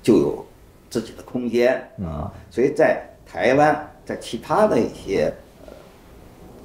[0.00, 0.44] 就有。
[0.90, 5.30] 自己的空间啊，所以在台湾，在其他的一些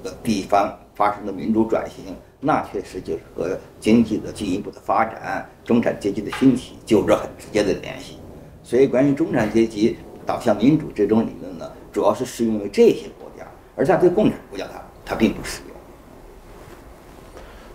[0.02, 8.16] 呃地方发生的民主转型，那确实就是和经济的进一步的发展、中产阶级的兴起就着很直接的联系。
[8.64, 9.96] 所以，关于中产阶级
[10.26, 13.46] 导向民主这种理论呢，主要是适用于这些国家，
[13.76, 15.76] 而在对共产国家，它它并不适用。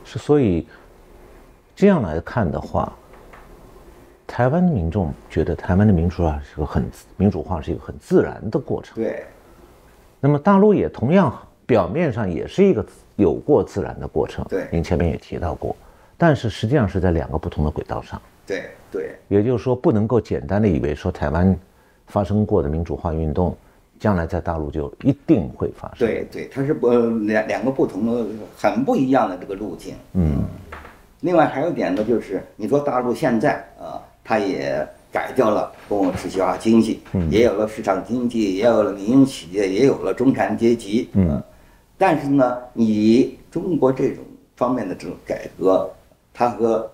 [0.04, 0.68] 是，所以
[1.76, 2.92] 这样来看的话。
[4.32, 8.94] 台湾的民众觉得台湾的民主啊是个很民主化是一个很自然的过程。
[8.96, 9.26] 对。
[10.20, 14.46] 那么大陆也同样表面上也是一个有过自然的过程。
[14.48, 14.68] 对。
[14.72, 15.76] 您前面也提到过，
[16.16, 18.22] 但是实际上是在两个不同的轨道上。
[18.50, 19.16] 对对。
[19.28, 21.56] 也就是说，不能够简单的以为说台湾
[22.08, 23.56] 发生过的民主化运动，
[24.00, 26.08] 将来在大陆就一定会发生。
[26.08, 28.26] 对对，它是不两两个不同的
[28.58, 29.94] 很不一样的这个路径。
[30.14, 30.44] 嗯。
[31.22, 34.02] 另外还有一点呢，就是你说大陆现在啊。
[34.22, 37.00] 它也改掉了公有制化经济，
[37.32, 41.10] 也有了市场经济，也有了民营企业，也有了中产阶级。
[41.14, 41.42] 嗯，
[41.98, 44.24] 但是呢，你中国这种
[44.56, 45.90] 方面的这种改革，
[46.32, 46.92] 它和呃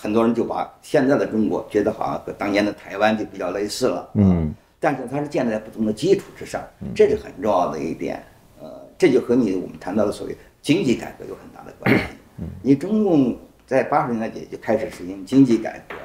[0.00, 4.08] 很多人就把现在的中国觉得好像和当年的台湾就比较类似了。
[4.14, 6.62] 嗯，但是它是建立在不同的基础之上，
[6.94, 8.22] 这是很重要的一点。
[8.60, 12.04] 呃，这就和你我们谈到的所谓经济改革有很大的关系。
[12.38, 15.96] 嗯，你中共在八十年代也就开始实行经济改革。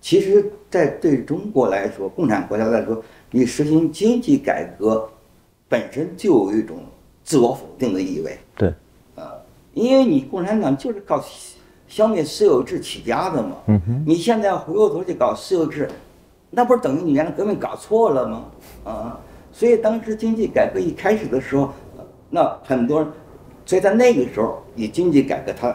[0.00, 5.08] 其实，在对中国来说，共产国家来说，你实行经济改革，
[5.66, 6.84] 本身就有一种
[7.24, 8.38] 自我否定的意味。
[8.54, 8.72] 对，
[9.14, 9.24] 呃，
[9.72, 11.18] 因为你共产党就是靠
[11.94, 13.56] 消灭私有制起家的嘛。
[13.68, 14.04] 嗯哼。
[14.04, 15.88] 你现在回过头去搞私有制，
[16.50, 18.44] 那不是等于你原来革命搞错了吗？
[18.84, 19.20] 啊，
[19.52, 21.72] 所以当时经济改革一开始的时候，
[22.30, 23.08] 那很多人，
[23.64, 25.72] 所以在那个时候，你经济改革它。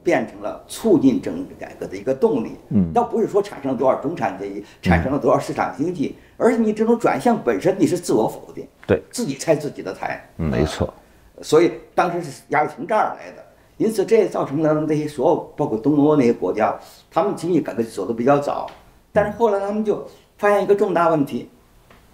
[0.00, 10.94] 变成了促进政治改革的一个动力，嗯，倒不是说产生了多少中产阶级，产生了多少市场经济，而是你这种转向本身你是自我否定，对自己拆自己的台，没错，
[11.42, 13.44] 所以当时是压力从这儿来的，
[13.78, 16.78] 因此这也造成了那些所有包括东欧那些国家，
[17.10, 18.70] 他们经济改革走的比较早，
[19.12, 21.48] 但是后来他们就发现一个重大问题，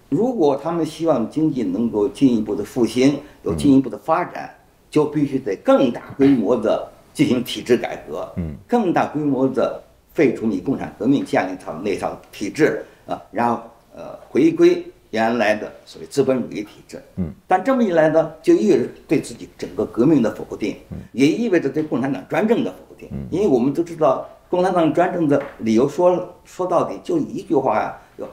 [0.08, 4.54] 如果他们希望经济能够进一步的复兴，有进一步的发展，
[4.88, 6.88] 就必须得更大规模的。
[7.14, 9.80] 进行体制改革，嗯，更大规模的
[10.12, 13.62] 废除你共产革命建立套那套体制啊，然后
[13.94, 17.00] 呃回归原来的所谓资本主义体制。
[17.16, 20.76] 嗯，但这么一来呢，就意味着对自己整个革命的否定，
[21.12, 23.08] 也意味着对共产党专政的否定。
[23.30, 28.26] 因为我们都知道，共产党专政的理由说说到底就一句话呀，要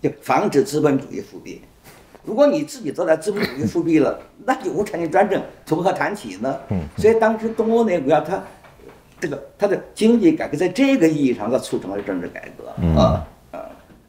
[0.00, 1.60] 就防止资本主义复辟。
[2.24, 6.56] 如果你自己都在资本主义复辟了， 那就无产阶级专政从何谈起呢？
[6.70, 8.42] 嗯，所以当时东欧那个国家，它
[9.20, 13.26] 这个它的经济改革在这个意义上，它促成了政治改革啊啊。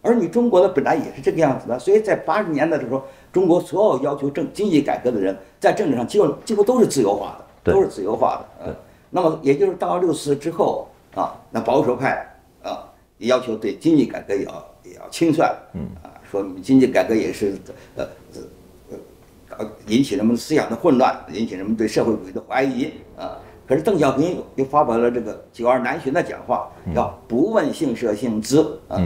[0.07, 8.67] 而你中国的本来也是这个样子的，所以在八十年代的时候，中国所有要求政经济改革的人，在政治上几乎几乎都是自由化的，都是自由化的。
[8.67, 8.75] 嗯，
[9.09, 12.25] 那么也就是到六四之后啊，那保守派
[12.63, 16.15] 啊要求对经济改革也要也要清算，嗯啊。
[16.31, 17.57] 说经济改革也是，
[17.95, 18.05] 呃，
[18.89, 18.97] 呃，
[19.57, 23.37] 呃引起人们思想的混乱，引起人们对社会主义的怀疑啊。
[23.65, 28.97] 可是邓小平又发表了这个“九二南巡”的讲话，叫“不问姓社姓资”啊。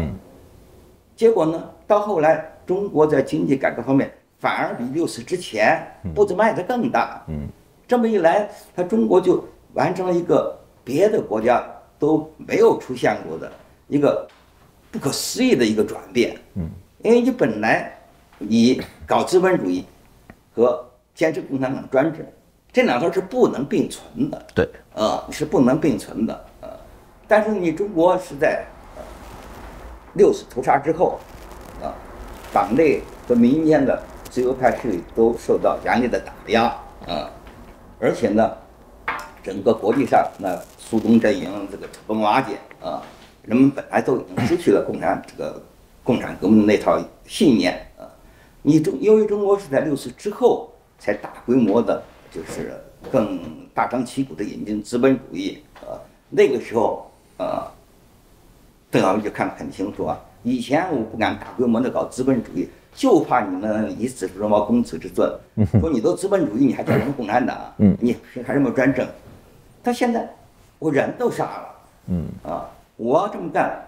[1.16, 7.24] 结果呢，到后来中国在经济改革方面反而比六四之前步子迈得更大。
[7.28, 7.48] 嗯，
[7.88, 9.44] 这么一来，它中国就
[9.74, 11.64] 完成了一个别的国家
[12.00, 13.52] 都没有出现过的
[13.88, 14.28] 一个
[14.90, 16.36] 不可思议的一个转变。
[16.56, 16.70] 嗯。
[17.04, 17.92] 因为你本来
[18.38, 19.84] 你搞资本主义
[20.54, 22.24] 和坚持共产党专制，
[22.72, 24.46] 这两头是不能并存的。
[24.54, 26.46] 对，呃，是不能并存的。
[26.62, 26.70] 呃，
[27.28, 28.64] 但是你中国是在
[30.14, 31.20] 六四屠杀之后，
[31.82, 31.94] 啊，
[32.54, 36.66] 党内和民间的自由派势力都受到严厉的打压，
[37.08, 37.30] 啊，
[38.00, 38.52] 而且呢，
[39.44, 43.02] 整个国际上那苏东阵营这个土崩瓦解，啊，
[43.44, 45.62] 人们本来都已经失去了共产这个。
[46.04, 48.10] 共产革命那套信念啊，
[48.64, 52.74] 你中由于中国是在六四之后才大规模的，就是
[53.12, 53.40] 更
[53.72, 55.94] 大张旗鼓的引进资本主义啊。
[56.32, 57.72] 那个时候啊，
[58.92, 60.20] 邓小平就看得很清楚啊。
[60.44, 65.32] 以前我不敢大规模的搞资本主义，就怕你们以子之矛攻子之盾，
[65.80, 67.58] 说你都资本主义，你还叫什么共产党？
[67.78, 69.08] 嗯，你还什么专政？
[69.84, 70.28] 他现在
[70.80, 71.70] 我人都杀了，
[72.08, 73.84] 嗯啊，我要这么干。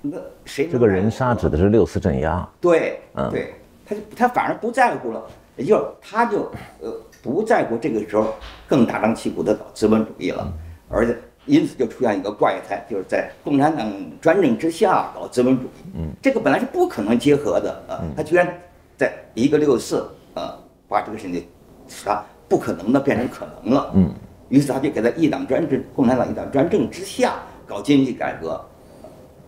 [0.00, 0.68] 那谁？
[0.68, 2.48] 这个人杀指的是六四镇压。
[2.60, 5.22] 对，嗯，对，他就他反而不在乎了，
[5.56, 8.34] 也就是他就呃不在乎这个时候
[8.68, 10.52] 更大张旗鼓的搞资本主义了，
[10.88, 13.86] 而且因此就出现一个怪胎，就是在共产党
[14.20, 15.92] 专政之下搞资本主义。
[15.94, 18.46] 嗯，这个本来是不可能结合的啊，他居然
[18.96, 21.46] 在一个六四啊把这个事情
[21.86, 23.90] 使他不可能的变成可能了。
[23.94, 24.10] 嗯，
[24.48, 27.34] 于是他就给他一党专政，共产党一党专政之下
[27.66, 28.60] 搞经济改革。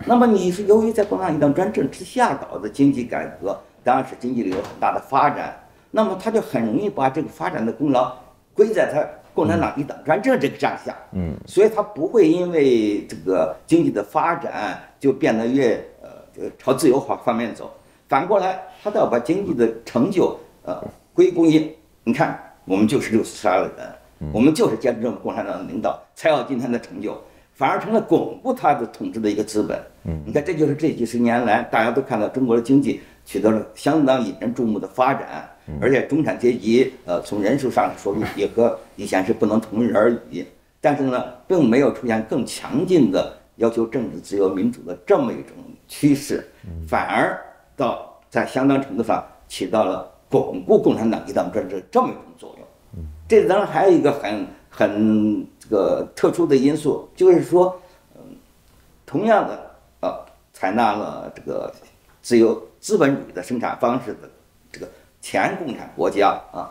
[0.04, 5.58] 那么你是由于在共产党一党专政之下搞的经济改革，当然是经济里有很大的发展，
[5.90, 8.14] 那么他就很容易把这个发展的功劳
[8.52, 9.02] 归在他
[9.36, 17.70] 共产党一党专政这个战下，嗯，所以他不会因为这个经济的发展就变得越呃朝自由化方面走，
[18.08, 21.70] 反过来他倒要把经济的成就呃归功于，
[22.02, 27.14] 你看我们就是六四杀了人，我们就是坚持共产党的领导才有今天的成就。
[27.52, 29.80] 反而成了巩固他的统治的一个资本。
[30.04, 35.48] 嗯，你看，这就是这几十年来，大家都看到中国的经济取得了相当引人注目的发展，
[35.80, 40.46] 而且中产阶级，呃，从人数上说也和以前是不能同日而语。
[40.80, 45.56] 但是呢，并没有出现更强劲的要求政治自由民主的这么一种
[45.88, 46.46] 趋势，
[46.88, 47.38] 反而
[47.76, 53.04] 到在相当程度上起到了巩固共产党一党专制这么一种作用。
[53.28, 55.46] 这当然还有一个很很。
[55.68, 57.76] 这个特殊的因素就是说，
[58.14, 58.20] 嗯，
[59.04, 61.74] 同样的，呃，采纳了这个
[62.22, 64.32] 自由资本主义的生产方式的这个
[65.26, 66.70] 前共产国家啊，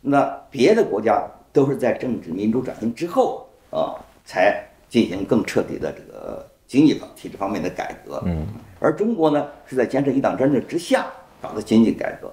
[0.00, 3.92] 那别的国家都是在政治民主转型之后啊，
[4.24, 8.22] 才进行更彻底的这个经济方体制方面的改革。
[8.24, 8.46] 嗯，
[8.78, 11.04] 而中国呢，是在坚持一党专政之下
[11.42, 12.32] 搞的经济改革。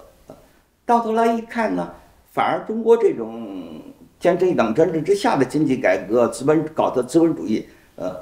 [0.86, 1.92] 到头来一看呢，
[2.32, 3.82] 反而中国这种。
[4.20, 7.64] 坚持一党专政之下的经济改革，资本搞的资本主义，
[7.98, 8.16] 呃，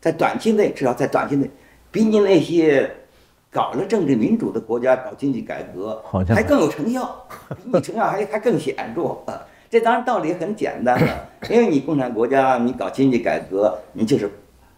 [0.00, 1.50] 在短期内至少在短期内，
[1.90, 2.88] 比你那些
[3.52, 7.26] 搞了政治民主的国家搞经济改革还更有成效，
[7.62, 9.42] 比你成效还还更显著啊！
[9.68, 14.30] 这当然道理很简单了，因为你共产国家你搞经济改革，你就是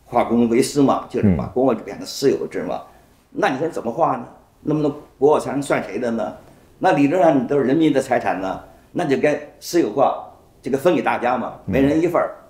[0.04, 2.82] 化公为私嘛，就是把公有制变成私有制嘛。
[3.30, 4.26] 那你说怎么化呢？
[4.60, 6.34] 那么多国有财产算谁的呢？
[6.80, 8.60] 那理论上你都是人民的财产呢，
[8.90, 10.30] 那就该私有化。
[10.60, 12.43] 这个分给大家嘛，每人一份儿啊。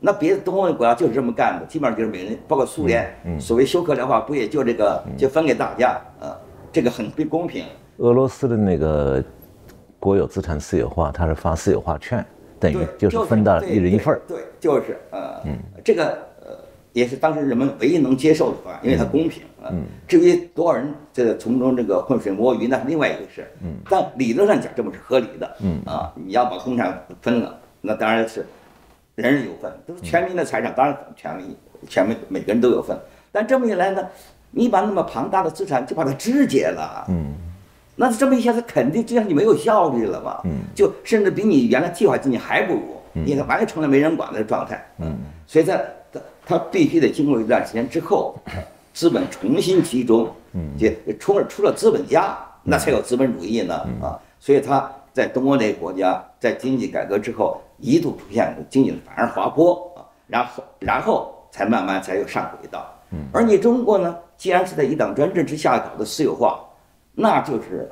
[0.00, 3.06] 那别的东欧国家就是这么干的，基本上就是每人，包括苏联，
[3.38, 6.36] 所谓休克疗法不也就这个，就分给大家啊。
[6.72, 7.64] 这个很不公平。
[7.98, 9.22] 俄罗斯的那个
[9.98, 12.24] 国有资产私有化，它是发私有化券，
[12.58, 14.22] 等于就是分到一人一份儿。
[14.26, 15.42] 对，就是呃，
[15.84, 16.06] 这个
[16.40, 16.56] 呃
[16.92, 19.42] 也是当时人们唯一能接受的方案，因为它公平。
[19.70, 23.46] 嗯，至于多少人这个从中这个浑水摸鱼那是另外一回事。
[23.62, 25.56] 嗯，但理论上讲这么是合理的。
[25.60, 28.46] 嗯啊，你要把共产分了，那当然是
[29.20, 31.56] 人人有份，都是全民的财产，当然全民
[31.88, 32.98] 全民每个人都有份。
[33.30, 34.06] 但这么一来呢，
[34.50, 37.04] 你把那么庞大的资产就把它肢解了。
[37.08, 37.34] 嗯，
[37.96, 40.40] 那这么一下子肯定这样你没有效率了嘛。
[40.44, 44.84] 嗯，就甚至比你原来计划经济还不如，你完全成了没人管的状态。
[44.98, 48.34] 嗯，所以在他他必须得经过一段时间之后。
[48.92, 54.18] 资本重新集中，嗯，就出了出了资本家，那才有资本主义呢啊！
[54.40, 62.86] 所以他在东欧那个国家，在经济改革之后，一度出现经济反而滑坡啊，然后然后才慢慢才又上轨道。
[63.10, 66.60] 嗯，而你中国呢，既然是在一党专政之下搞的私有化，
[67.12, 67.90] 那就是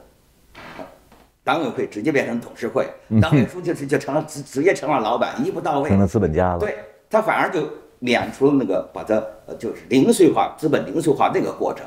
[1.43, 2.86] 党委会直接变成董事会，
[3.20, 6.59] 党委书记是就成了直直接成了老板，一步到位，成了资本家了。
[6.59, 6.78] 对
[7.11, 7.68] 他反而就。
[8.01, 11.84] 免除了那个把它呃就是零碎化资本零碎化那个过程，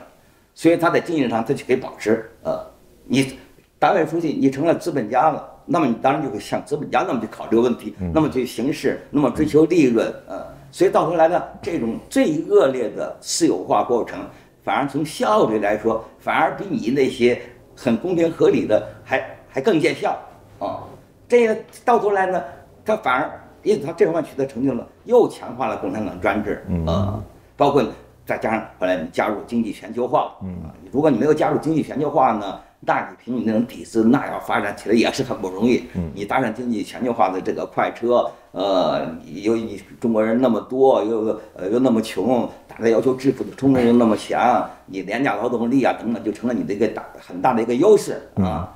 [0.54, 2.60] 所以他在经济上他就可以保持呃，
[3.06, 3.40] 你
[3.80, 14.20] 党委书记你成了资本家了，那么你当然就会像资本家那么去考虑问题，那么去行事，那么追求利润，呃，所以到头来呢，这种最恶劣的私有化过程，
[14.64, 17.42] 反而从效率来说，反而比你那些
[17.76, 20.20] 很公平合理的还还更见效
[20.60, 20.84] 啊，
[21.28, 22.44] 这个到头来呢，
[22.84, 23.32] 他反而。
[23.64, 27.22] 因此，他这方面取得成就了，又强化了共产党专制啊，
[27.56, 27.86] 包括
[28.26, 35.84] 再加上后来你加入经济全球化，嗯，如果你没有加入经济全球化呢，那你凭你那种底子，那要发展起来也是很不容易。
[35.94, 39.06] 嗯，你搭上经济全球化的这个快车，呃，
[39.44, 48.76] 由于你中国人那么多，又呃又那么穷，大家要求致富的冲动又那么强，你廉价劳动力啊等等，就成了你的一个大很大的一个优势啊。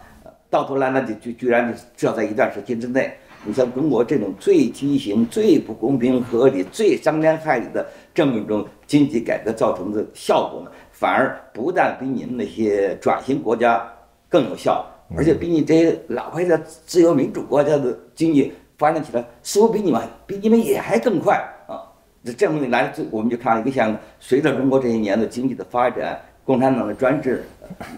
[0.52, 3.12] 到头来呢，就就居然就要在一段时间之内。
[3.48, 13.88] 你像中国这种最畸形、最不公平合理、最伤天害理的这么一种经济改革造成的效果呢，反而不但比你们那些转型国家
[14.36, 21.38] 更有效，而且比你这些老牌的自由民主国家的经济发展起来，似乎比你们比你们也还更快
[21.70, 21.80] 啊！
[22.22, 27.46] 这这么一来，我们就看到一个现象：随着中国这些年的经济的发展，共产党的专制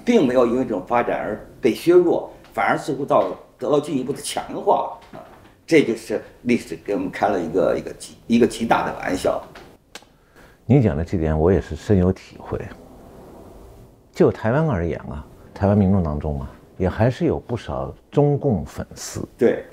[0.06, 5.18] 并没有因为这种发展而被削弱，反而似乎到得到进一步的强化啊！
[5.66, 9.42] 这就是历史给我们开了一个一个极一个极大的玩笑。
[10.68, 12.62] 你讲的这点我也是深有体会。
[14.14, 15.26] 就台湾而言啊，
[15.58, 19.28] 台湾民众当中啊，也还是有不少中共粉丝。
[19.38, 19.66] 对。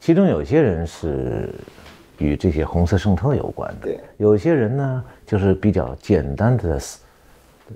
[0.00, 1.54] 其中有些人是
[2.18, 3.86] 与这些红色圣特有关的。
[3.88, 4.00] 对。
[4.16, 7.00] 有些人呢，就是比较简单的思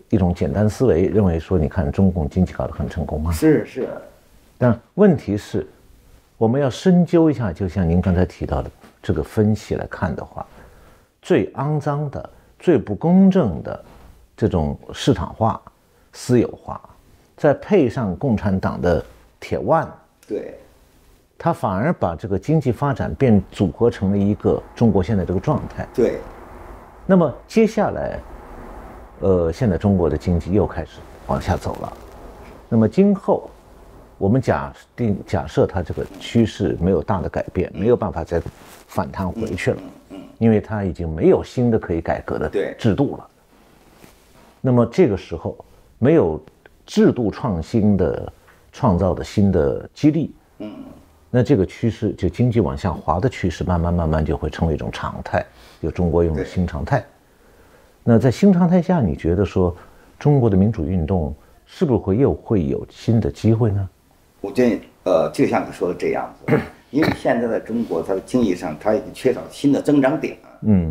[0.09, 3.33] 一种简单思维，认为说，你看中共经济搞得很成功啊。
[3.33, 3.89] 是是。
[4.57, 5.66] 但问题是。
[6.39, 8.70] 我们要深究一下，就像您刚才提到的
[9.03, 10.47] 这个分析来看的话，
[11.20, 13.85] 最肮脏的、最不公正的
[14.37, 15.61] 这种市场化、
[16.12, 16.81] 私有化，
[17.39, 19.05] 再配上共产党的
[19.39, 19.89] 铁腕，
[20.26, 20.59] 对，
[21.39, 25.86] 他反而把这个经济发展变组合成了一个中国现在这个状态。
[25.95, 26.18] 对，
[27.07, 28.18] 那么接下来，
[29.20, 31.93] 呃，现在中国的经济又开始往下走了，
[32.68, 33.49] 那么今后。
[34.20, 38.43] 我们假定假设它这个趋势没有大的改变，没有办法再
[38.89, 39.78] 反弹回去了，
[40.39, 43.28] 因为它已经没有新的可以改革的制度了。
[44.61, 45.57] 那么这个时候
[46.01, 46.43] 没有
[46.89, 48.32] 制度创新的
[48.72, 50.72] 创造的新的激励，嗯，
[51.30, 55.45] 那这个趋势就经济往下滑的趋势，慢慢慢慢就会成为一种常态，
[55.82, 57.05] 就中国用的新常态。
[58.03, 59.76] 那在新常态下，你觉得说
[60.18, 61.34] 中国的民主运动
[61.66, 63.86] 是不是会又会有新的机会呢？
[64.41, 66.59] 我建议，呃，就像你说的这样子，
[66.91, 70.91] 因为现在的中国，它的经济上它已经缺少新的增长点，嗯，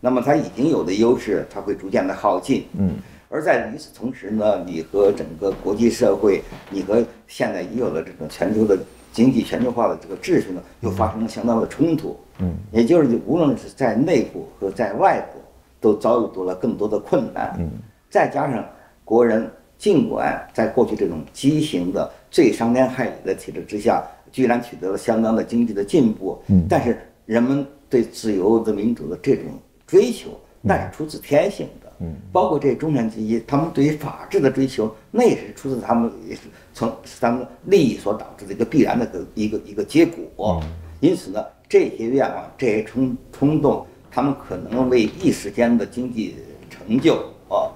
[0.00, 2.94] 那么它已经有的优势，它会逐渐的耗尽，嗯，
[3.28, 8.78] 而在与此同时呢，你和整个国际社会，你和现在已有的这种全球的
[9.12, 15.38] 经济全球化的这个秩序呢，又发生了相当的冲突，嗯，也就是无论是在内部和在外部，
[15.80, 17.70] 都遭遇到了更多的困难，嗯，
[18.10, 18.64] 再加上
[19.04, 19.50] 国人。
[19.78, 24.02] 尽管在过去这种畸形的、最伤天害理的体制之下，
[24.32, 29.44] 居然取得了相当的经济的进步，嗯，但是人们对自由的、民主的这种
[29.86, 36.42] 追求，那是出自天性的，嗯，包括这中产阶级，他们对于法治的追求，那也是出自他们也是
[36.72, 40.62] 从是他们利益所导致的一个必然的个一个一个结果。
[41.00, 46.36] 因此呢，这些愿望、这些冲冲动，他们可能为一时间的经济
[46.70, 47.14] 成就
[47.48, 47.70] 啊。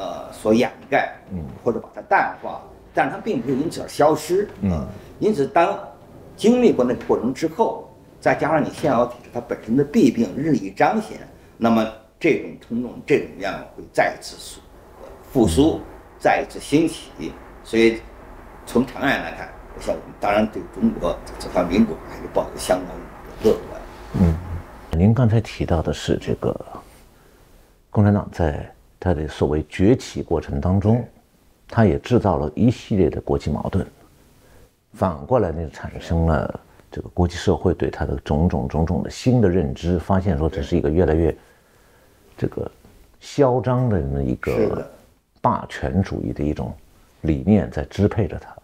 [0.00, 2.62] 呃，所掩盖，嗯，或者把它淡化，
[2.94, 4.86] 但是它并不会因此而消失，嗯，
[5.18, 5.76] 因此当
[6.36, 11.18] 经历过那个过程之后，再加上你现有体制它本身的弊病日益彰显，
[11.56, 11.84] 那么
[12.20, 14.60] 这种冲动、这种愿望会再次
[15.32, 15.80] 复苏，
[16.18, 17.32] 再一次兴起。
[17.62, 18.00] 所以
[18.66, 22.96] 从长远来看，我想我们当然对中国走向民主还是抱有相当
[23.44, 23.80] 乐观。
[24.20, 24.34] 嗯，
[24.92, 26.58] 您刚才提到的是这个
[27.90, 31.06] 共产党在它的所谓崛起过程当中，
[31.68, 33.86] 它也制造了一系列的国际矛盾，
[34.94, 36.60] 反过来呢，产生了
[36.90, 41.36] 这个国际社会对他的种种种种的新的认知，发现说这是一个越来越
[42.38, 42.70] 这个
[43.20, 44.88] 嚣张的那一个
[45.40, 46.72] 霸权主义的一种
[47.22, 48.54] 理念在支配着他。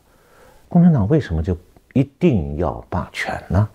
[0.68, 1.56] 共产党为什么就
[1.92, 3.68] 一定要霸权呢？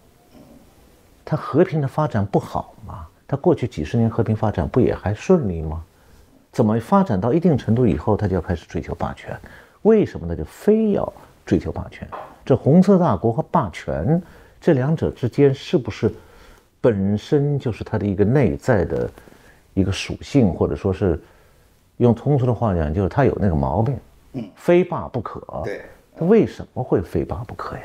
[1.26, 3.06] 它和平的发展不好吗？
[3.28, 5.84] 它过去几十年和平发展不也还顺利吗？
[6.52, 9.38] 怎么发展到一定程度以后，他就要开始追求霸权？
[9.84, 10.36] 为什么呢？
[10.36, 11.14] 就非要
[11.46, 12.08] 追求霸权？
[12.44, 14.20] 这红色大国和霸权
[14.60, 16.12] 这两者之间是不是
[16.82, 19.10] 本身就是它的一个内在的
[19.80, 21.20] 一个属性，或者说是
[21.98, 23.96] 用通俗的话讲，就是他有那个毛病，
[24.34, 25.42] 嗯，非霸不可。
[25.64, 25.82] 对，
[26.18, 27.84] 他为什么会非霸不可呀？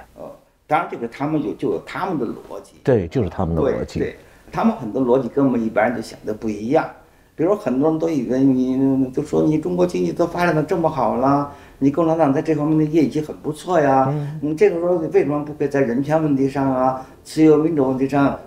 [0.67, 4.01] 当然，这个他们有就有他们的逻辑，对，就是他们的逻辑。
[4.01, 4.17] 对，
[4.51, 6.89] 他们很多逻辑跟我们一般人就想的不一样。
[7.37, 14.07] 比如很多人都以为你都说你中国经济都发展的这么好了，你共产党在这方面的业绩很不错呀。
[14.09, 14.39] 嗯。
[14.41, 18.39] 你这个时候为什么不可以在人权问题上啊、自由民主问题上，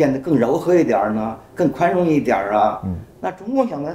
[0.00, 1.38] 变得更柔和一点呢？
[1.54, 2.80] 更宽容一点啊？
[2.84, 2.96] 嗯。
[3.20, 3.94] 那中共想的，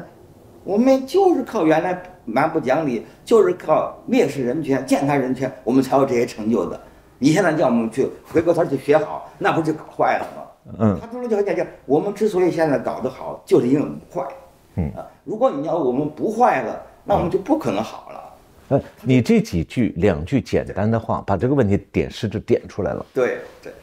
[0.63, 6.79] 我们就是靠原来蛮不讲理，就是靠蔑视人权、践踏人权，我们才有这些成就的。
[7.17, 10.75] 你现在叫我们去回过头去学好，那不就搞坏了吗？
[10.77, 14.23] 嗯，他说的就很简单，我们之所以现在搞得好，就是因为我们坏。
[14.75, 18.21] 嗯啊，如果你要我们不坏了，那我们就不可能好了。
[18.67, 23.03] 呃，你这几句两句简单的话，把这个问题点是就点出来了。
[23.11, 23.73] 对对，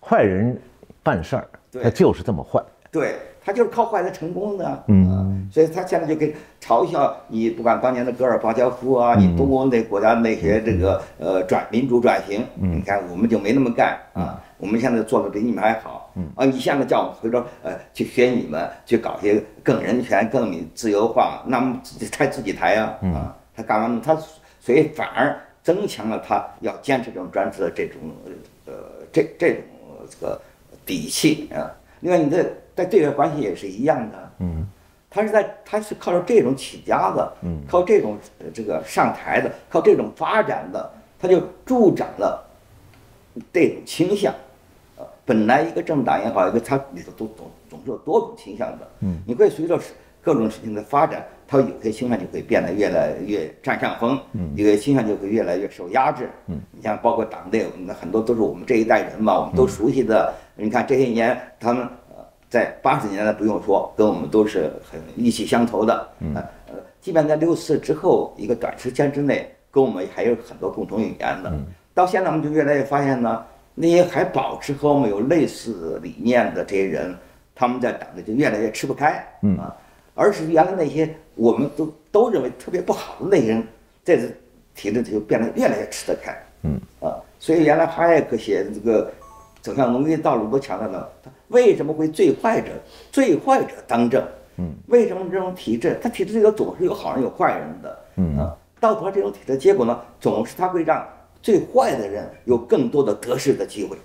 [0.00, 0.58] 坏人
[1.02, 1.48] 办事儿，
[1.82, 2.62] 他就是这么坏。
[2.90, 3.14] 对。
[3.46, 6.28] 他就是靠坏来成功的，嗯，所以他现在就跟
[6.60, 24.02] 嘲笑你，不管当年的戈尔巴乔夫啊，你东欧那国家那些这个呃转民主转型，你看我们就没那么干啊，我们现在做的比你们还好，啊，你现在叫我们回头呃去学你们，去搞些更人权、更自由化，那么自己抬自己抬啊，啊，他干嘛呢？
[24.04, 24.16] 他
[24.58, 28.00] 所以反而增强了他要坚持这种专制的这种
[28.64, 28.72] 呃
[29.12, 29.62] 这这种
[30.10, 30.40] 这个
[30.86, 31.68] 底气啊。
[32.00, 32.46] 另外，你在。
[32.76, 34.66] 在对外关系也是一样的，嗯，
[35.08, 38.18] 他是在他是靠着这种起家的，嗯，靠这种
[38.52, 42.46] 这个上台的，靠这种发展的，他就助长了
[43.50, 44.30] 这种倾向，
[44.98, 49.80] 呃，本来一个政党也好，一个它里头都总总是有多种倾向的，嗯，你会随着
[50.20, 61.88] 各种事情的发展，它有些倾向就会变得越来越占上风，嗯，有些倾向就会越来越受压制，嗯，你像包括党内，那很多都是我们这一代人嘛，我们都熟悉的，你看这些年他们。
[62.48, 66.08] 在八十年代不用说，跟我们都是很意气相投的。
[66.20, 66.32] 嗯，
[66.68, 71.50] 呃，即便在六四之后一个短时间之内，跟我们还有很多共同语言的。
[71.50, 73.44] 嗯，到现在我们就越来越发现呢，
[73.74, 77.16] 那些还保持和我们有类似理念的这些人，
[77.52, 79.26] 他们在党内就越来越吃不开。
[79.42, 79.76] 嗯啊，
[80.14, 83.66] 而是原来那些我们都都认为特别不好的那些人，
[84.04, 84.36] 这次
[84.74, 86.36] 体制就变得越来越吃得开。
[86.62, 89.08] 嗯啊，所以原来哈耶克写的这个。
[89.62, 92.68] 走向农业道路都强调了，他为什么会最坏者
[93.10, 94.24] 最坏者当政？
[94.58, 97.98] 嗯，为什么这种体制，他体制里头总是有好人有坏人的？
[98.14, 101.04] 嗯啊，到头这种体制结果呢，总是他会让
[101.42, 103.96] 最坏的人有更多的得势的机会。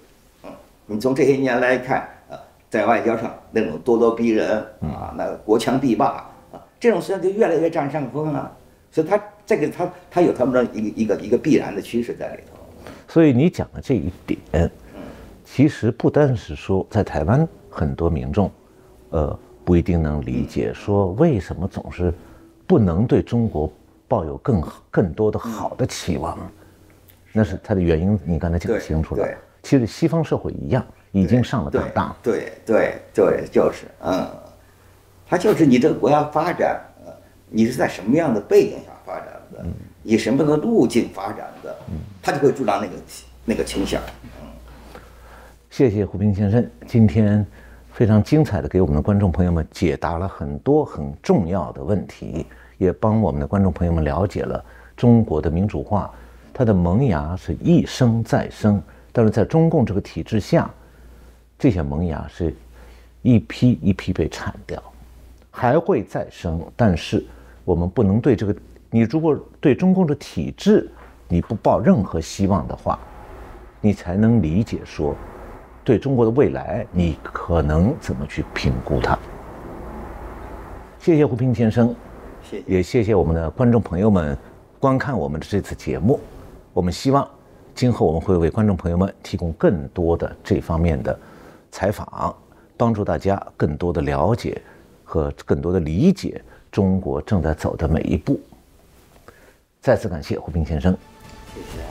[0.44, 0.50] 嗯，
[0.88, 2.34] 你从这些年来看啊，
[2.68, 6.31] 在外交上那种咄咄逼人啊，那个国强必霸啊，
[6.82, 8.52] 这种实际上就越来越占上风了。
[8.92, 12.60] 所以他这个他他有他们的一个一个一个必然的趋势在里头。
[13.08, 14.70] 所以你讲的这一点。
[15.44, 18.50] 其实不单是说，在台湾很多民众，
[19.10, 22.14] 呃，不一定能理解，说为什么总是
[22.66, 23.70] 不能对中国
[24.08, 26.40] 抱有更更多的好的期望，
[27.34, 28.18] 那是它的原因。
[28.24, 29.28] 你刚才讲清楚了。
[29.62, 32.16] 其实西方社会一样，已经上了当当。
[32.24, 34.26] 对对对，就是，嗯，
[35.32, 37.14] 他就是你这个国家发展，呃，
[37.50, 39.66] 你是在什么样的背景下发展的，
[40.04, 41.74] 以什么样的路径发展的，
[42.22, 42.94] 他就会助长那个
[43.46, 44.02] 那个倾向。
[45.70, 47.48] 谢谢胡平先生，今天
[47.94, 52.46] 非常精彩的给我们的观众朋友们解答了很多很重要的问题，
[52.78, 54.62] 也帮我们的观众朋友们了解了
[54.98, 56.14] 中国的民主化，
[56.54, 60.70] 它的萌芽是一生再生，但是在中共这个体制下，
[61.58, 62.54] 这些萌芽是
[63.22, 64.84] 一批一批被铲掉，
[65.52, 67.24] 还会再生，但是
[67.66, 68.56] 我们不能对这个，
[68.90, 70.90] 你如果对中共的体制
[71.28, 72.98] 你不抱任何希望的话，
[73.82, 75.14] 你才能理解说，
[75.84, 79.20] 对中国的未来你可能怎么去评估它。
[80.98, 81.94] 谢谢胡平先生，
[82.42, 84.38] 谢谢，也谢谢我们的观众朋友们
[84.80, 86.20] 观看我们的这次节目。
[86.74, 87.28] 我们希望
[87.76, 91.20] 今后我们会为观众朋友们提供更多的这方面的
[91.72, 92.34] 采访，
[92.78, 94.62] 帮助大家更多的了解。
[95.12, 96.42] 和更多的理解
[96.72, 98.40] 中国正在走的每一步。
[99.82, 100.96] 再次感谢胡斌先生，
[101.54, 101.91] 谢谢。